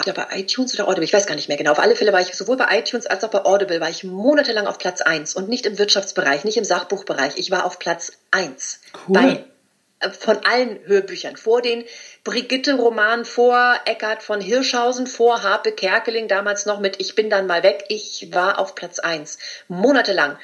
ja, 0.05 0.13
bei 0.13 0.27
iTunes 0.37 0.73
oder 0.75 0.87
Audible, 0.87 1.05
ich 1.05 1.13
weiß 1.13 1.25
gar 1.25 1.35
nicht 1.35 1.47
mehr 1.47 1.57
genau. 1.57 1.71
Auf 1.71 1.79
alle 1.79 1.95
Fälle 1.95 2.13
war 2.13 2.21
ich 2.21 2.33
sowohl 2.35 2.57
bei 2.57 2.77
iTunes 2.77 3.07
als 3.07 3.23
auch 3.23 3.29
bei 3.29 3.45
Audible 3.45 3.79
war 3.81 3.89
ich 3.89 4.03
monatelang 4.03 4.67
auf 4.67 4.77
Platz 4.77 5.01
1 5.01 5.33
und 5.35 5.49
nicht 5.49 5.65
im 5.65 5.79
Wirtschaftsbereich, 5.79 6.43
nicht 6.43 6.57
im 6.57 6.63
Sachbuchbereich. 6.63 7.33
Ich 7.37 7.49
war 7.49 7.65
auf 7.65 7.79
Platz 7.79 8.11
1 8.31 8.79
cool. 9.07 9.13
bei 9.13 9.45
äh, 9.99 10.11
von 10.11 10.37
allen 10.45 10.79
Hörbüchern, 10.85 11.37
vor 11.37 11.61
den 11.61 11.83
Brigitte-Romanen, 12.23 13.25
vor 13.25 13.75
Eckhard 13.85 14.21
von 14.21 14.41
Hirschhausen, 14.41 15.07
vor 15.07 15.43
Harpe 15.43 15.71
Kerkeling, 15.71 16.27
damals 16.27 16.65
noch 16.65 16.79
mit 16.79 16.99
Ich 16.99 17.15
bin 17.15 17.29
dann 17.29 17.47
mal 17.47 17.63
weg. 17.63 17.85
Ich 17.89 18.29
war 18.31 18.59
auf 18.59 18.75
Platz 18.75 18.99
eins 18.99 19.39
monatelang. 19.67 20.37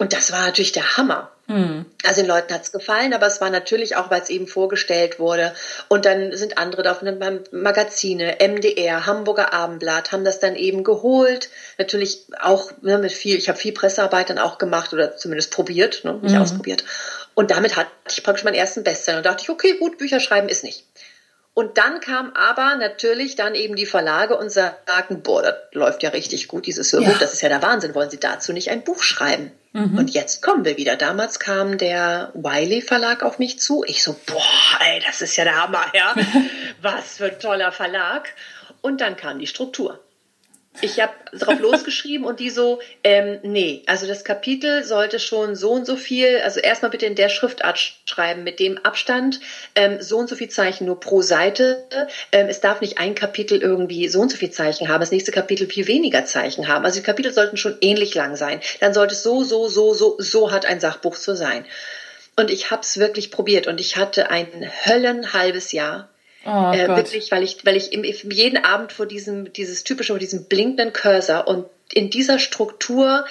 Und 0.00 0.14
das 0.14 0.32
war 0.32 0.46
natürlich 0.46 0.72
der 0.72 0.96
Hammer. 0.96 1.30
Mhm. 1.46 1.84
Also 2.06 2.22
den 2.22 2.28
Leuten 2.28 2.54
hat's 2.54 2.72
gefallen, 2.72 3.12
aber 3.12 3.26
es 3.26 3.42
war 3.42 3.50
natürlich 3.50 3.96
auch, 3.96 4.10
weil 4.10 4.22
es 4.22 4.30
eben 4.30 4.46
vorgestellt 4.46 5.18
wurde. 5.18 5.52
Und 5.88 6.06
dann 6.06 6.34
sind 6.34 6.56
andere 6.56 6.82
da 6.82 6.94
beim 6.94 7.44
Magazine, 7.52 8.38
MDR, 8.40 9.04
Hamburger 9.04 9.52
Abendblatt, 9.52 10.10
haben 10.10 10.24
das 10.24 10.40
dann 10.40 10.56
eben 10.56 10.84
geholt. 10.84 11.50
Natürlich 11.76 12.24
auch 12.40 12.72
ne, 12.80 12.96
mit 12.96 13.12
viel, 13.12 13.36
ich 13.36 13.50
habe 13.50 13.58
viel 13.58 13.72
Pressearbeit 13.72 14.30
dann 14.30 14.38
auch 14.38 14.56
gemacht 14.56 14.94
oder 14.94 15.18
zumindest 15.18 15.50
probiert, 15.52 16.02
ne, 16.02 16.14
nicht 16.22 16.34
mhm. 16.34 16.40
ausprobiert. 16.40 16.82
Und 17.34 17.50
damit 17.50 17.76
hatte 17.76 17.90
ich 18.08 18.22
praktisch 18.22 18.44
meinen 18.44 18.54
ersten 18.54 18.82
Bestseller 18.82 19.18
und 19.18 19.26
dachte 19.26 19.42
ich, 19.42 19.50
okay, 19.50 19.76
gut, 19.78 19.98
Bücher 19.98 20.18
schreiben 20.18 20.48
ist 20.48 20.64
nicht. 20.64 20.86
Und 21.52 21.76
dann 21.76 22.00
kam 22.00 22.32
aber 22.32 22.74
natürlich 22.76 23.36
dann 23.36 23.54
eben 23.54 23.76
die 23.76 23.84
Verlage 23.84 24.38
und 24.38 24.50
sagten, 24.50 25.20
boah, 25.20 25.42
das 25.42 25.54
läuft 25.72 26.02
ja 26.02 26.08
richtig 26.08 26.48
gut, 26.48 26.64
dieses 26.64 26.90
Hörbuch, 26.90 27.12
ja. 27.12 27.18
das 27.18 27.34
ist 27.34 27.42
ja 27.42 27.50
der 27.50 27.60
Wahnsinn, 27.60 27.94
wollen 27.94 28.08
Sie 28.08 28.18
dazu 28.18 28.54
nicht 28.54 28.70
ein 28.70 28.82
Buch 28.82 29.02
schreiben? 29.02 29.52
Mhm. 29.72 29.98
Und 29.98 30.10
jetzt 30.10 30.42
kommen 30.42 30.64
wir 30.64 30.76
wieder. 30.76 30.96
Damals 30.96 31.38
kam 31.38 31.78
der 31.78 32.30
Wiley 32.34 32.82
Verlag 32.82 33.22
auf 33.22 33.38
mich 33.38 33.60
zu. 33.60 33.84
Ich 33.86 34.02
so, 34.02 34.16
boah, 34.26 34.80
ey, 34.80 35.00
das 35.06 35.22
ist 35.22 35.36
ja 35.36 35.44
der 35.44 35.62
Hammer, 35.62 35.86
ja. 35.94 36.14
Was 36.82 37.18
für 37.18 37.26
ein 37.26 37.38
toller 37.38 37.70
Verlag. 37.70 38.32
Und 38.80 39.00
dann 39.00 39.16
kam 39.16 39.38
die 39.38 39.46
Struktur. 39.46 40.00
Ich 40.82 41.00
habe 41.00 41.12
drauf 41.32 41.58
losgeschrieben 41.60 42.24
und 42.24 42.40
die 42.40 42.50
so, 42.50 42.80
ähm, 43.02 43.40
nee, 43.42 43.82
also 43.86 44.06
das 44.06 44.24
Kapitel 44.24 44.84
sollte 44.84 45.18
schon 45.18 45.56
so 45.56 45.72
und 45.72 45.84
so 45.84 45.96
viel, 45.96 46.40
also 46.42 46.60
erstmal 46.60 46.90
bitte 46.90 47.06
in 47.06 47.16
der 47.16 47.28
Schriftart 47.28 47.78
schreiben, 48.06 48.44
mit 48.44 48.60
dem 48.60 48.78
Abstand, 48.78 49.40
ähm, 49.74 50.00
so 50.00 50.18
und 50.18 50.28
so 50.28 50.36
viel 50.36 50.48
Zeichen 50.48 50.86
nur 50.86 51.00
pro 51.00 51.22
Seite. 51.22 51.88
Ähm, 52.32 52.48
es 52.48 52.60
darf 52.60 52.80
nicht 52.80 52.98
ein 52.98 53.14
Kapitel 53.14 53.60
irgendwie 53.60 54.08
so 54.08 54.20
und 54.20 54.30
so 54.30 54.36
viel 54.36 54.50
Zeichen 54.50 54.88
haben, 54.88 55.00
das 55.00 55.10
nächste 55.10 55.32
Kapitel 55.32 55.66
viel 55.66 55.88
weniger 55.88 56.24
Zeichen 56.24 56.68
haben. 56.68 56.84
Also 56.84 57.00
die 57.00 57.06
Kapitel 57.06 57.32
sollten 57.32 57.56
schon 57.56 57.76
ähnlich 57.80 58.14
lang 58.14 58.36
sein. 58.36 58.60
Dann 58.80 58.94
sollte 58.94 59.14
es 59.14 59.22
so, 59.22 59.42
so, 59.42 59.68
so, 59.68 59.92
so, 59.92 60.16
so 60.18 60.52
hat 60.52 60.66
ein 60.66 60.80
Sachbuch 60.80 61.16
zu 61.18 61.34
sein. 61.34 61.64
Und 62.36 62.50
ich 62.50 62.70
habe 62.70 62.82
es 62.82 62.96
wirklich 62.96 63.30
probiert 63.30 63.66
und 63.66 63.80
ich 63.80 63.96
hatte 63.96 64.30
ein 64.30 64.70
Höllenhalbes 64.86 65.72
Jahr 65.72 66.09
Oh, 66.44 66.72
äh, 66.72 66.88
wirklich, 66.88 67.30
weil 67.30 67.42
ich, 67.42 67.64
weil 67.66 67.76
ich 67.76 67.92
im, 67.92 68.04
jeden 68.04 68.64
Abend 68.64 68.92
vor 68.92 69.06
diesem, 69.06 69.52
dieses 69.52 69.84
typische, 69.84 70.12
vor 70.12 70.18
diesem 70.18 70.46
blinkenden 70.46 70.92
Cursor 70.92 71.46
und 71.46 71.66
in 71.92 72.08
dieser 72.08 72.38
Struktur, 72.38 73.26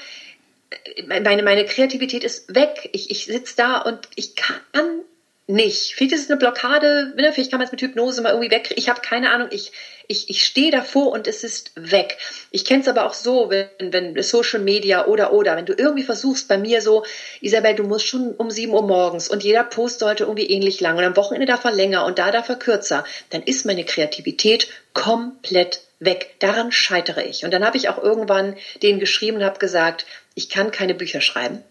äh, 0.69 1.03
meine, 1.21 1.41
meine 1.43 1.65
Kreativität 1.65 2.23
ist 2.23 2.53
weg. 2.53 2.89
Ich, 2.93 3.09
ich 3.09 3.25
sitze 3.25 3.55
da 3.57 3.79
und 3.79 4.07
ich 4.15 4.35
kann 4.35 5.03
nicht. 5.49 5.95
Vielleicht 5.95 6.13
ist 6.13 6.25
es 6.25 6.29
eine 6.29 6.37
Blockade, 6.37 7.13
ne, 7.17 7.33
vielleicht 7.33 7.49
kann 7.49 7.57
man 7.57 7.65
es 7.65 7.71
mit 7.71 7.81
Hypnose 7.81 8.21
mal 8.21 8.29
irgendwie 8.29 8.51
weg. 8.51 8.71
Ich 8.75 8.87
habe 8.87 9.01
keine 9.01 9.31
Ahnung. 9.31 9.47
Ich, 9.51 9.71
ich, 10.07 10.29
ich 10.29 10.45
stehe 10.45 10.69
davor 10.69 11.11
und 11.11 11.27
es 11.27 11.43
ist 11.43 11.71
weg. 11.75 12.19
Ich 12.51 12.65
kenne 12.65 12.81
es 12.81 12.87
aber 12.87 13.05
auch 13.05 13.15
so, 13.15 13.49
wenn, 13.49 13.67
wenn 13.79 14.21
Social 14.21 14.59
Media 14.59 15.07
oder 15.07 15.33
oder, 15.33 15.57
wenn 15.57 15.65
du 15.65 15.73
irgendwie 15.73 16.03
versuchst, 16.03 16.47
bei 16.47 16.59
mir 16.59 16.83
so, 16.83 17.03
Isabel, 17.41 17.73
du 17.73 17.83
musst 17.83 18.05
schon 18.05 18.33
um 18.35 18.51
7 18.51 18.71
Uhr 18.71 18.83
morgens 18.83 19.27
und 19.27 19.43
jeder 19.43 19.63
Post 19.63 19.99
sollte 19.99 20.25
irgendwie 20.25 20.49
ähnlich 20.49 20.81
lang 20.81 20.97
und 20.97 21.03
am 21.03 21.15
Wochenende 21.15 21.47
darf 21.47 21.65
er 21.65 21.71
länger 21.71 22.05
und 22.05 22.19
da 22.19 22.29
darf 22.31 22.47
er 22.47 22.55
kürzer, 22.55 23.03
dann 23.31 23.41
ist 23.41 23.65
meine 23.65 23.85
Kreativität 23.85 24.67
komplett 24.93 25.81
weg. 25.99 26.35
Daran 26.39 26.71
scheitere 26.71 27.23
ich. 27.23 27.43
Und 27.43 27.51
dann 27.51 27.65
habe 27.65 27.77
ich 27.77 27.89
auch 27.89 28.01
irgendwann 28.01 28.55
denen 28.83 28.99
geschrieben 28.99 29.37
und 29.37 29.43
habe 29.43 29.57
gesagt, 29.57 30.05
ich 30.35 30.49
kann 30.49 30.69
keine 30.69 30.93
Bücher 30.93 31.21
schreiben. 31.21 31.63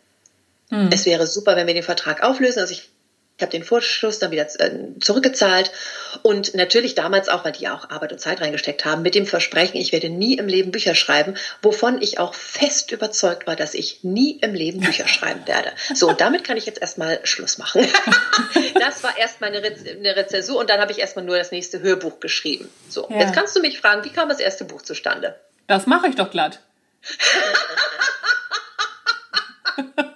Hm. 0.70 0.90
Es 0.92 1.06
wäre 1.06 1.28
super, 1.28 1.54
wenn 1.54 1.68
wir 1.68 1.74
den 1.74 1.84
Vertrag 1.84 2.24
auflösen. 2.24 2.58
Also 2.58 2.72
ich 2.72 2.90
ich 3.38 3.42
habe 3.42 3.52
den 3.52 3.62
Vorschuss 3.62 4.18
dann 4.18 4.32
wieder 4.32 4.48
äh, 4.58 4.98
zurückgezahlt 5.00 5.70
und 6.22 6.54
natürlich 6.54 6.96
damals 6.96 7.28
auch, 7.28 7.44
weil 7.44 7.52
die 7.52 7.62
ja 7.62 7.74
auch 7.74 7.88
Arbeit 7.88 8.10
und 8.10 8.18
Zeit 8.18 8.40
reingesteckt 8.40 8.84
haben, 8.84 9.02
mit 9.02 9.14
dem 9.14 9.26
Versprechen, 9.26 9.76
ich 9.76 9.92
werde 9.92 10.10
nie 10.10 10.36
im 10.36 10.48
Leben 10.48 10.72
Bücher 10.72 10.96
schreiben, 10.96 11.36
wovon 11.62 12.02
ich 12.02 12.18
auch 12.18 12.34
fest 12.34 12.90
überzeugt 12.90 13.46
war, 13.46 13.54
dass 13.54 13.74
ich 13.74 14.02
nie 14.02 14.40
im 14.40 14.54
Leben 14.54 14.80
Bücher 14.80 15.06
schreiben 15.08 15.46
werde. 15.46 15.70
So, 15.94 16.08
und 16.08 16.20
damit 16.20 16.42
kann 16.42 16.56
ich 16.56 16.66
jetzt 16.66 16.80
erstmal 16.80 17.20
Schluss 17.22 17.58
machen. 17.58 17.86
das 18.80 19.04
war 19.04 19.16
erst 19.16 19.40
meine 19.40 19.58
eine 19.58 20.16
Rezensur 20.16 20.58
und 20.58 20.68
dann 20.68 20.80
habe 20.80 20.90
ich 20.90 20.98
erstmal 20.98 21.24
nur 21.24 21.38
das 21.38 21.52
nächste 21.52 21.80
Hörbuch 21.80 22.18
geschrieben. 22.18 22.68
So, 22.88 23.08
ja. 23.08 23.20
jetzt 23.20 23.34
kannst 23.34 23.54
du 23.54 23.60
mich 23.60 23.80
fragen, 23.80 24.04
wie 24.04 24.10
kam 24.10 24.28
das 24.28 24.40
erste 24.40 24.64
Buch 24.64 24.82
zustande? 24.82 25.36
Das 25.68 25.86
mache 25.86 26.08
ich 26.08 26.16
doch 26.16 26.32
glatt. 26.32 26.58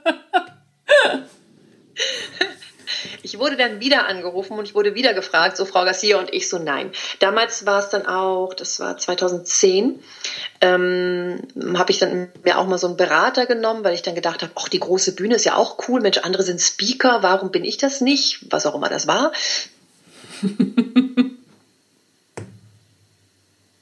Ich 3.32 3.38
wurde 3.38 3.56
dann 3.56 3.80
wieder 3.80 4.06
angerufen 4.08 4.58
und 4.58 4.66
ich 4.66 4.74
wurde 4.74 4.94
wieder 4.94 5.14
gefragt, 5.14 5.56
so 5.56 5.64
Frau 5.64 5.86
Garcia 5.86 6.18
und 6.18 6.34
ich 6.34 6.50
so 6.50 6.58
nein. 6.58 6.92
Damals 7.18 7.64
war 7.64 7.78
es 7.78 7.88
dann 7.88 8.04
auch, 8.04 8.52
das 8.52 8.78
war 8.78 8.98
2010, 8.98 10.00
ähm, 10.60 11.40
habe 11.78 11.90
ich 11.92 11.98
dann 11.98 12.28
mir 12.44 12.58
auch 12.58 12.66
mal 12.66 12.76
so 12.76 12.88
einen 12.88 12.98
Berater 12.98 13.46
genommen, 13.46 13.84
weil 13.84 13.94
ich 13.94 14.02
dann 14.02 14.14
gedacht 14.14 14.42
habe, 14.42 14.52
ach 14.54 14.68
die 14.68 14.80
große 14.80 15.14
Bühne 15.14 15.36
ist 15.36 15.46
ja 15.46 15.56
auch 15.56 15.78
cool, 15.88 16.02
Mensch, 16.02 16.18
andere 16.18 16.42
sind 16.42 16.60
Speaker, 16.60 17.22
warum 17.22 17.50
bin 17.50 17.64
ich 17.64 17.78
das 17.78 18.02
nicht? 18.02 18.40
Was 18.50 18.66
auch 18.66 18.74
immer 18.74 18.90
das 18.90 19.06
war. 19.06 19.32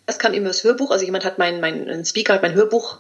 das 0.06 0.20
kam 0.20 0.32
immer 0.32 0.46
das 0.46 0.62
Hörbuch, 0.62 0.92
also 0.92 1.04
jemand 1.04 1.24
hat 1.24 1.38
mein, 1.38 1.58
mein 1.58 2.04
Speaker 2.04 2.34
hat 2.34 2.42
mein 2.42 2.54
Hörbuch 2.54 2.98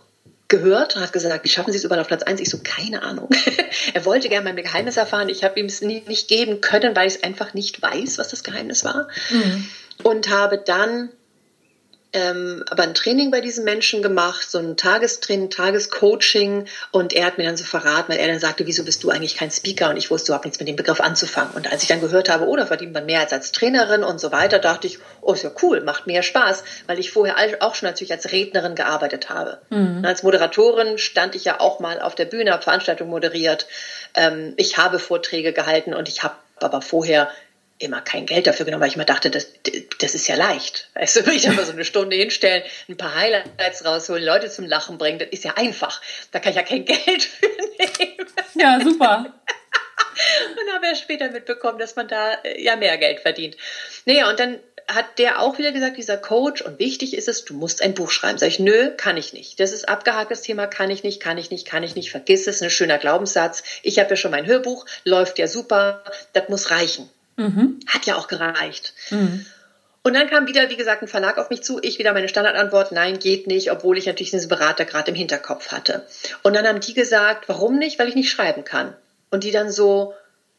gehört 0.50 0.96
und 0.96 1.02
hat 1.02 1.12
gesagt, 1.12 1.44
wie 1.44 1.48
schaffen 1.48 1.72
Sie 1.72 1.78
es 1.78 1.84
überall 1.84 2.00
auf 2.00 2.08
Platz 2.08 2.22
1? 2.22 2.40
Ich 2.40 2.50
so, 2.50 2.58
keine 2.62 3.02
Ahnung. 3.02 3.30
er 3.94 4.04
wollte 4.04 4.28
gerne 4.28 4.44
mein 4.44 4.62
Geheimnis 4.62 4.98
erfahren. 4.98 5.30
Ich 5.30 5.42
habe 5.42 5.58
ihm 5.58 5.66
es 5.66 5.80
nie, 5.80 6.02
nicht 6.06 6.28
geben 6.28 6.60
können, 6.60 6.94
weil 6.94 7.08
ich 7.08 7.14
es 7.14 7.22
einfach 7.22 7.54
nicht 7.54 7.80
weiß, 7.80 8.18
was 8.18 8.28
das 8.28 8.44
Geheimnis 8.44 8.84
war. 8.84 9.08
Mhm. 9.30 9.66
Und 10.02 10.28
habe 10.28 10.58
dann 10.58 11.10
ähm, 12.12 12.64
aber 12.68 12.82
ein 12.82 12.94
Training 12.94 13.30
bei 13.30 13.40
diesen 13.40 13.64
Menschen 13.64 14.02
gemacht, 14.02 14.50
so 14.50 14.58
ein 14.58 14.76
Tagestraining, 14.76 15.50
Tagescoaching 15.50 16.66
und 16.90 17.12
er 17.12 17.26
hat 17.26 17.38
mir 17.38 17.44
dann 17.44 17.56
so 17.56 17.64
verraten, 17.64 18.12
weil 18.12 18.18
er 18.18 18.26
dann 18.26 18.40
sagte, 18.40 18.66
wieso 18.66 18.84
bist 18.84 19.04
du 19.04 19.10
eigentlich 19.10 19.36
kein 19.36 19.50
Speaker 19.50 19.90
und 19.90 19.96
ich 19.96 20.10
wusste 20.10 20.32
überhaupt 20.32 20.44
nichts 20.44 20.58
mit 20.58 20.68
dem 20.68 20.76
Begriff 20.76 21.00
anzufangen. 21.00 21.54
Und 21.54 21.70
als 21.70 21.82
ich 21.82 21.88
dann 21.88 22.00
gehört 22.00 22.28
habe, 22.28 22.46
oh, 22.46 22.56
da 22.56 22.66
verdient 22.66 22.92
man 22.92 23.06
mehr 23.06 23.20
als 23.20 23.32
als 23.32 23.52
Trainerin 23.52 24.02
und 24.02 24.20
so 24.20 24.32
weiter, 24.32 24.58
dachte 24.58 24.86
ich, 24.86 24.98
oh, 25.20 25.32
ist 25.32 25.44
ja 25.44 25.52
cool, 25.62 25.82
macht 25.82 26.06
mehr 26.06 26.22
Spaß, 26.22 26.64
weil 26.86 26.98
ich 26.98 27.12
vorher 27.12 27.36
auch 27.60 27.74
schon 27.74 27.88
natürlich 27.88 28.12
als 28.12 28.32
Rednerin 28.32 28.74
gearbeitet 28.74 29.30
habe. 29.30 29.60
Mhm. 29.70 30.04
Als 30.04 30.22
Moderatorin 30.22 30.98
stand 30.98 31.36
ich 31.36 31.44
ja 31.44 31.60
auch 31.60 31.78
mal 31.80 32.00
auf 32.00 32.14
der 32.14 32.24
Bühne, 32.24 32.52
habe 32.52 32.62
Veranstaltungen 32.62 33.10
moderiert, 33.10 33.66
ähm, 34.14 34.54
ich 34.56 34.78
habe 34.78 34.98
Vorträge 34.98 35.52
gehalten 35.52 35.94
und 35.94 36.08
ich 36.08 36.22
habe 36.22 36.34
aber 36.56 36.82
vorher 36.82 37.30
immer 37.80 38.00
kein 38.00 38.26
Geld 38.26 38.46
dafür 38.46 38.66
genommen, 38.66 38.82
weil 38.82 38.90
ich 38.90 38.96
mir 38.96 39.06
dachte, 39.06 39.30
das, 39.30 39.48
das 39.98 40.14
ist 40.14 40.28
ja 40.28 40.36
leicht. 40.36 40.88
Weißt 40.94 41.16
du, 41.16 41.30
ich 41.30 41.48
einfach 41.48 41.64
so 41.64 41.72
eine 41.72 41.84
Stunde 41.84 42.16
hinstellen, 42.16 42.62
ein 42.88 42.96
paar 42.96 43.14
Highlights 43.14 43.84
rausholen, 43.84 44.22
Leute 44.22 44.50
zum 44.50 44.66
Lachen 44.66 44.98
bringen, 44.98 45.18
das 45.18 45.28
ist 45.30 45.44
ja 45.44 45.54
einfach. 45.56 46.00
Da 46.30 46.38
kann 46.38 46.50
ich 46.50 46.56
ja 46.56 46.62
kein 46.62 46.84
Geld 46.84 47.22
für 47.22 47.46
nehmen. 47.46 48.26
Ja, 48.54 48.80
super. 48.80 49.34
und 50.60 50.74
habe 50.74 50.86
ja 50.86 50.94
später 50.94 51.30
mitbekommen, 51.30 51.78
dass 51.78 51.96
man 51.96 52.08
da 52.08 52.34
äh, 52.44 52.62
ja 52.62 52.76
mehr 52.76 52.98
Geld 52.98 53.20
verdient. 53.20 53.56
Naja, 54.04 54.28
und 54.28 54.38
dann 54.38 54.60
hat 54.86 55.18
der 55.18 55.40
auch 55.40 55.58
wieder 55.58 55.72
gesagt, 55.72 55.96
dieser 55.96 56.16
Coach, 56.16 56.62
und 56.62 56.78
wichtig 56.78 57.16
ist 57.16 57.28
es, 57.28 57.44
du 57.44 57.54
musst 57.54 57.80
ein 57.80 57.94
Buch 57.94 58.10
schreiben. 58.10 58.38
Sag 58.38 58.48
ich, 58.48 58.58
nö, 58.58 58.90
kann 58.96 59.16
ich 59.16 59.32
nicht. 59.32 59.60
Das 59.60 59.72
ist 59.72 59.88
abgehaktes 59.88 60.42
Thema, 60.42 60.66
kann 60.66 60.90
ich 60.90 61.04
nicht, 61.04 61.20
kann 61.20 61.38
ich 61.38 61.50
nicht, 61.50 61.66
kann 61.66 61.82
ich 61.82 61.94
nicht, 61.94 62.10
vergiss 62.10 62.46
es, 62.46 62.60
ein 62.60 62.70
schöner 62.70 62.98
Glaubenssatz. 62.98 63.62
Ich 63.82 63.98
habe 63.98 64.10
ja 64.10 64.16
schon 64.16 64.32
mein 64.32 64.46
Hörbuch, 64.46 64.86
läuft 65.04 65.38
ja 65.38 65.46
super, 65.46 66.02
das 66.32 66.48
muss 66.48 66.70
reichen. 66.70 67.08
Mhm. 67.40 67.80
Hat 67.86 68.04
ja 68.04 68.16
auch 68.16 68.28
gereicht. 68.28 68.92
Mhm. 69.10 69.46
Und 70.02 70.14
dann 70.14 70.28
kam 70.28 70.46
wieder, 70.46 70.68
wie 70.70 70.76
gesagt, 70.76 71.02
ein 71.02 71.08
Verlag 71.08 71.38
auf 71.38 71.50
mich 71.50 71.62
zu. 71.62 71.78
Ich 71.82 71.98
wieder 71.98 72.12
meine 72.12 72.28
Standardantwort, 72.28 72.92
nein, 72.92 73.18
geht 73.18 73.46
nicht, 73.46 73.70
obwohl 73.70 73.98
ich 73.98 74.06
natürlich 74.06 74.30
diesen 74.30 74.48
Berater 74.48 74.84
gerade 74.84 75.10
im 75.10 75.14
Hinterkopf 75.14 75.72
hatte. 75.72 76.06
Und 76.42 76.54
dann 76.54 76.66
haben 76.66 76.80
die 76.80 76.94
gesagt, 76.94 77.48
warum 77.48 77.78
nicht? 77.78 77.98
Weil 77.98 78.08
ich 78.08 78.14
nicht 78.14 78.30
schreiben 78.30 78.64
kann. 78.64 78.94
Und 79.30 79.44
die 79.44 79.50
dann 79.50 79.70
so, 79.70 80.14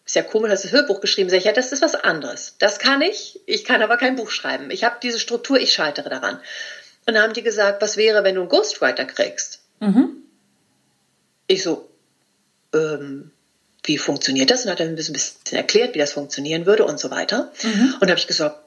ist 0.06 0.16
ja 0.16 0.24
komisch, 0.24 0.52
hast 0.52 0.64
du 0.64 0.70
das 0.70 0.78
Hörbuch 0.78 1.02
geschrieben. 1.02 1.30
Sag 1.30 1.38
ich, 1.38 1.46
ja, 1.46 1.54
das 1.54 1.72
ist 1.72 1.82
was 1.82 1.96
anderes. 1.96 2.56
Das 2.60 2.80
kann 2.80 3.02
ich, 3.02 3.40
ich 3.46 3.64
kann 3.64 3.82
aber 3.82 3.98
kein 3.98 4.16
Buch 4.16 4.32
schreiben. 4.32 4.72
Ich 4.72 4.84
habe 4.84 4.98
diese 5.02 5.20
Struktur, 5.20 5.60
ich 5.60 5.74
scheitere 5.74 6.10
daran. 6.10 6.40
Und 7.06 7.14
dann 7.16 7.24
haben 7.24 7.34
die 7.34 7.44
gesagt, 7.44 7.82
was 7.82 7.98
wäre, 7.98 8.24
wenn 8.24 8.36
du 8.36 8.42
einen 8.42 8.50
Ghostwriter 8.50 9.06
kriegst? 9.06 9.62
Mhm. 9.80 10.18
Ich 11.48 11.64
so, 11.64 11.90
ähm, 12.74 13.32
wie 13.84 13.98
funktioniert 13.98 14.52
das? 14.52 14.66
Und 14.66 14.72
hat 14.72 14.80
er 14.80 14.88
ein 14.88 14.96
bisschen, 14.96 15.18
erklärt, 15.52 15.96
wie 15.96 16.00
das 16.00 16.14
funktionieren 16.14 16.66
würde 16.66 16.86
und 16.86 17.00
so 17.00 17.12
weiter. 17.12 17.52
Mhm. 17.64 17.96
Und 18.00 18.04
da 18.04 18.10
habe 18.10 18.20
ich 18.20 18.28
gesagt, 18.28 18.58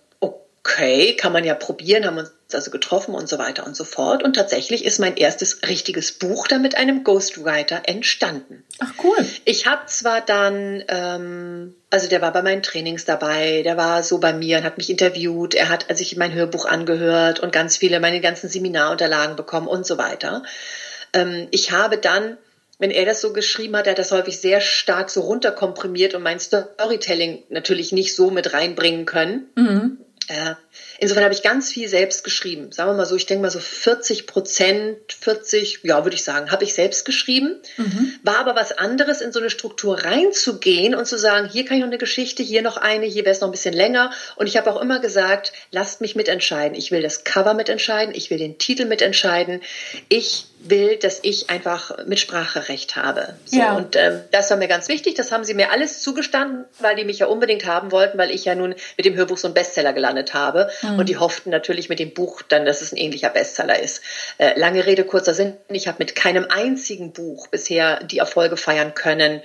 okay, 0.64 1.14
kann 1.14 1.32
man 1.32 1.44
ja 1.44 1.54
probieren, 1.54 2.06
haben 2.06 2.16
uns 2.16 2.32
also 2.52 2.70
getroffen 2.70 3.14
und 3.14 3.28
so 3.28 3.38
weiter 3.38 3.66
und 3.66 3.76
so 3.76 3.84
fort. 3.84 4.22
Und 4.22 4.34
tatsächlich 4.34 4.84
ist 4.84 4.98
mein 4.98 5.16
erstes 5.16 5.60
richtiges 5.68 6.12
Buch 6.12 6.48
dann 6.48 6.62
mit 6.62 6.76
einem 6.76 7.04
Ghostwriter 7.04 7.82
entstanden. 7.84 8.64
Ach 8.78 8.92
cool. 9.02 9.16
Ich 9.44 9.66
habe 9.66 9.82
zwar 9.86 10.22
dann, 10.22 10.82
ähm, 10.88 11.74
also 11.90 12.08
der 12.08 12.22
war 12.22 12.32
bei 12.32 12.42
meinen 12.42 12.62
Trainings 12.62 13.04
dabei, 13.04 13.62
der 13.62 13.76
war 13.76 14.02
so 14.02 14.18
bei 14.18 14.32
mir 14.32 14.58
und 14.58 14.64
hat 14.64 14.78
mich 14.78 14.88
interviewt, 14.88 15.54
er 15.54 15.68
hat 15.68 15.90
also 15.90 16.00
ich 16.00 16.16
mein 16.16 16.32
Hörbuch 16.32 16.64
angehört 16.64 17.40
und 17.40 17.52
ganz 17.52 17.76
viele, 17.76 18.00
meine 18.00 18.20
ganzen 18.22 18.48
Seminarunterlagen 18.48 19.36
bekommen 19.36 19.68
und 19.68 19.86
so 19.86 19.98
weiter. 19.98 20.44
Ähm, 21.12 21.48
ich 21.50 21.72
habe 21.72 21.98
dann 21.98 22.38
wenn 22.78 22.90
er 22.90 23.04
das 23.04 23.20
so 23.20 23.32
geschrieben 23.32 23.76
hat, 23.76 23.86
er 23.86 23.92
hat 23.92 23.98
das 23.98 24.12
häufig 24.12 24.40
sehr 24.40 24.60
stark 24.60 25.10
so 25.10 25.20
runterkomprimiert 25.22 26.14
und 26.14 26.22
mein 26.22 26.40
Storytelling 26.40 27.42
natürlich 27.48 27.92
nicht 27.92 28.14
so 28.14 28.30
mit 28.30 28.52
reinbringen 28.52 29.06
können. 29.06 29.48
Mhm. 29.54 29.98
Äh, 30.28 30.54
insofern 30.98 31.24
habe 31.24 31.34
ich 31.34 31.42
ganz 31.42 31.72
viel 31.72 31.88
selbst 31.88 32.24
geschrieben. 32.24 32.72
Sagen 32.72 32.90
wir 32.90 32.94
mal 32.94 33.06
so, 33.06 33.16
ich 33.16 33.26
denke 33.26 33.42
mal 33.42 33.50
so 33.50 33.58
40 33.58 34.26
Prozent, 34.26 34.98
40, 35.12 35.80
ja, 35.82 36.04
würde 36.04 36.16
ich 36.16 36.24
sagen, 36.24 36.50
habe 36.50 36.64
ich 36.64 36.74
selbst 36.74 37.04
geschrieben. 37.04 37.60
Mhm. 37.76 38.14
War 38.22 38.38
aber 38.38 38.56
was 38.56 38.72
anderes, 38.72 39.20
in 39.20 39.32
so 39.32 39.40
eine 39.40 39.50
Struktur 39.50 40.04
reinzugehen 40.04 40.94
und 40.94 41.06
zu 41.06 41.18
sagen, 41.18 41.48
hier 41.48 41.64
kann 41.64 41.76
ich 41.76 41.80
noch 41.82 41.88
eine 41.88 41.98
Geschichte, 41.98 42.42
hier 42.42 42.62
noch 42.62 42.76
eine, 42.76 43.06
hier 43.06 43.24
wäre 43.24 43.34
es 43.34 43.40
noch 43.40 43.48
ein 43.48 43.52
bisschen 43.52 43.74
länger. 43.74 44.12
Und 44.36 44.46
ich 44.46 44.56
habe 44.56 44.72
auch 44.72 44.80
immer 44.80 45.00
gesagt, 45.00 45.52
lasst 45.70 46.00
mich 46.00 46.16
mitentscheiden. 46.16 46.76
Ich 46.76 46.90
will 46.90 47.02
das 47.02 47.24
Cover 47.24 47.54
mitentscheiden, 47.54 48.14
ich 48.14 48.30
will 48.30 48.38
den 48.38 48.58
Titel 48.58 48.84
mitentscheiden. 48.84 49.60
Ich 50.08 50.46
will, 50.64 50.96
dass 50.96 51.20
ich 51.22 51.50
einfach 51.50 52.04
Mitspracherecht 52.06 52.96
habe. 52.96 53.34
So, 53.44 53.58
ja. 53.58 53.76
Und 53.76 53.96
ähm, 53.96 54.20
das 54.32 54.50
war 54.50 54.56
mir 54.56 54.68
ganz 54.68 54.88
wichtig. 54.88 55.14
Das 55.14 55.30
haben 55.30 55.44
sie 55.44 55.54
mir 55.54 55.70
alles 55.70 56.00
zugestanden, 56.00 56.64
weil 56.80 56.96
die 56.96 57.04
mich 57.04 57.18
ja 57.18 57.26
unbedingt 57.26 57.66
haben 57.66 57.92
wollten, 57.92 58.18
weil 58.18 58.30
ich 58.30 58.44
ja 58.44 58.54
nun 58.54 58.74
mit 58.96 59.06
dem 59.06 59.14
Hörbuch 59.14 59.36
so 59.36 59.48
ein 59.48 59.54
Bestseller 59.54 59.92
gelandet 59.92 60.34
habe. 60.34 60.63
Mhm. 60.82 60.98
Und 60.98 61.08
die 61.08 61.16
hofften 61.16 61.50
natürlich 61.50 61.88
mit 61.88 61.98
dem 61.98 62.12
Buch 62.12 62.42
dann, 62.42 62.64
dass 62.64 62.80
es 62.80 62.92
ein 62.92 62.96
ähnlicher 62.96 63.30
Bestseller 63.30 63.80
ist. 63.80 64.02
Äh, 64.38 64.58
lange 64.58 64.86
Rede, 64.86 65.04
kurzer 65.04 65.34
Sinn. 65.34 65.54
Ich 65.68 65.88
habe 65.88 65.98
mit 65.98 66.14
keinem 66.14 66.46
einzigen 66.48 67.12
Buch 67.12 67.48
bisher 67.48 68.02
die 68.04 68.18
Erfolge 68.18 68.56
feiern 68.56 68.94
können, 68.94 69.40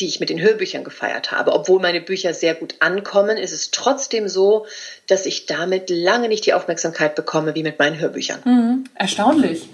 die 0.00 0.06
ich 0.06 0.20
mit 0.20 0.30
den 0.30 0.40
Hörbüchern 0.40 0.84
gefeiert 0.84 1.32
habe. 1.32 1.52
Obwohl 1.52 1.80
meine 1.80 2.00
Bücher 2.00 2.32
sehr 2.32 2.54
gut 2.54 2.76
ankommen, 2.80 3.36
ist 3.36 3.52
es 3.52 3.70
trotzdem 3.70 4.28
so, 4.28 4.66
dass 5.06 5.26
ich 5.26 5.46
damit 5.46 5.90
lange 5.90 6.28
nicht 6.28 6.46
die 6.46 6.54
Aufmerksamkeit 6.54 7.14
bekomme 7.14 7.54
wie 7.54 7.62
mit 7.62 7.78
meinen 7.78 7.98
Hörbüchern. 7.98 8.40
Mhm. 8.44 8.84
Erstaunlich. 8.94 9.68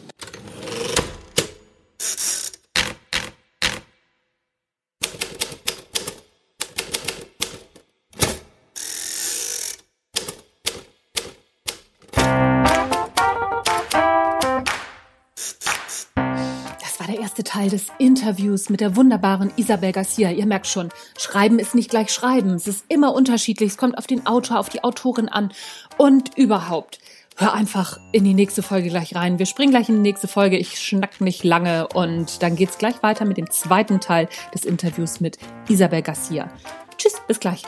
Teil 17.55 17.71
des 17.71 17.87
Interviews 17.99 18.69
mit 18.69 18.81
der 18.81 18.97
wunderbaren 18.97 19.53
Isabel 19.57 19.93
Garcia. 19.93 20.31
Ihr 20.31 20.47
merkt 20.47 20.67
schon, 20.67 20.89
Schreiben 21.17 21.59
ist 21.59 21.75
nicht 21.75 21.91
gleich 21.91 22.11
Schreiben. 22.11 22.55
Es 22.55 22.67
ist 22.67 22.85
immer 22.89 23.15
unterschiedlich. 23.15 23.71
Es 23.71 23.77
kommt 23.77 23.97
auf 23.97 24.07
den 24.07 24.27
Autor, 24.27 24.59
auf 24.59 24.69
die 24.69 24.83
Autorin 24.83 25.29
an 25.29 25.53
und 25.99 26.37
überhaupt. 26.37 26.99
Hör 27.37 27.53
einfach 27.53 27.99
in 28.13 28.25
die 28.25 28.35
nächste 28.35 28.63
Folge 28.63 28.89
gleich 28.89 29.15
rein. 29.15 29.39
Wir 29.39 29.47
springen 29.47 29.71
gleich 29.71 29.89
in 29.89 29.97
die 29.97 30.01
nächste 30.01 30.29
Folge. 30.29 30.57
Ich 30.57 30.81
schnack 30.81 31.21
nicht 31.21 31.45
lange 31.45 31.89
und 31.89 32.43
dann 32.43 32.57
geht's 32.57 32.79
gleich 32.79 33.03
weiter 33.03 33.25
mit 33.25 33.37
dem 33.37 33.51
zweiten 33.51 34.01
Teil 34.01 34.29
des 34.55 34.65
Interviews 34.65 35.21
mit 35.21 35.39
Isabel 35.69 36.03
Garcia. 36.03 36.51
Tschüss, 36.97 37.15
bis 37.27 37.41
gleich. 37.41 37.63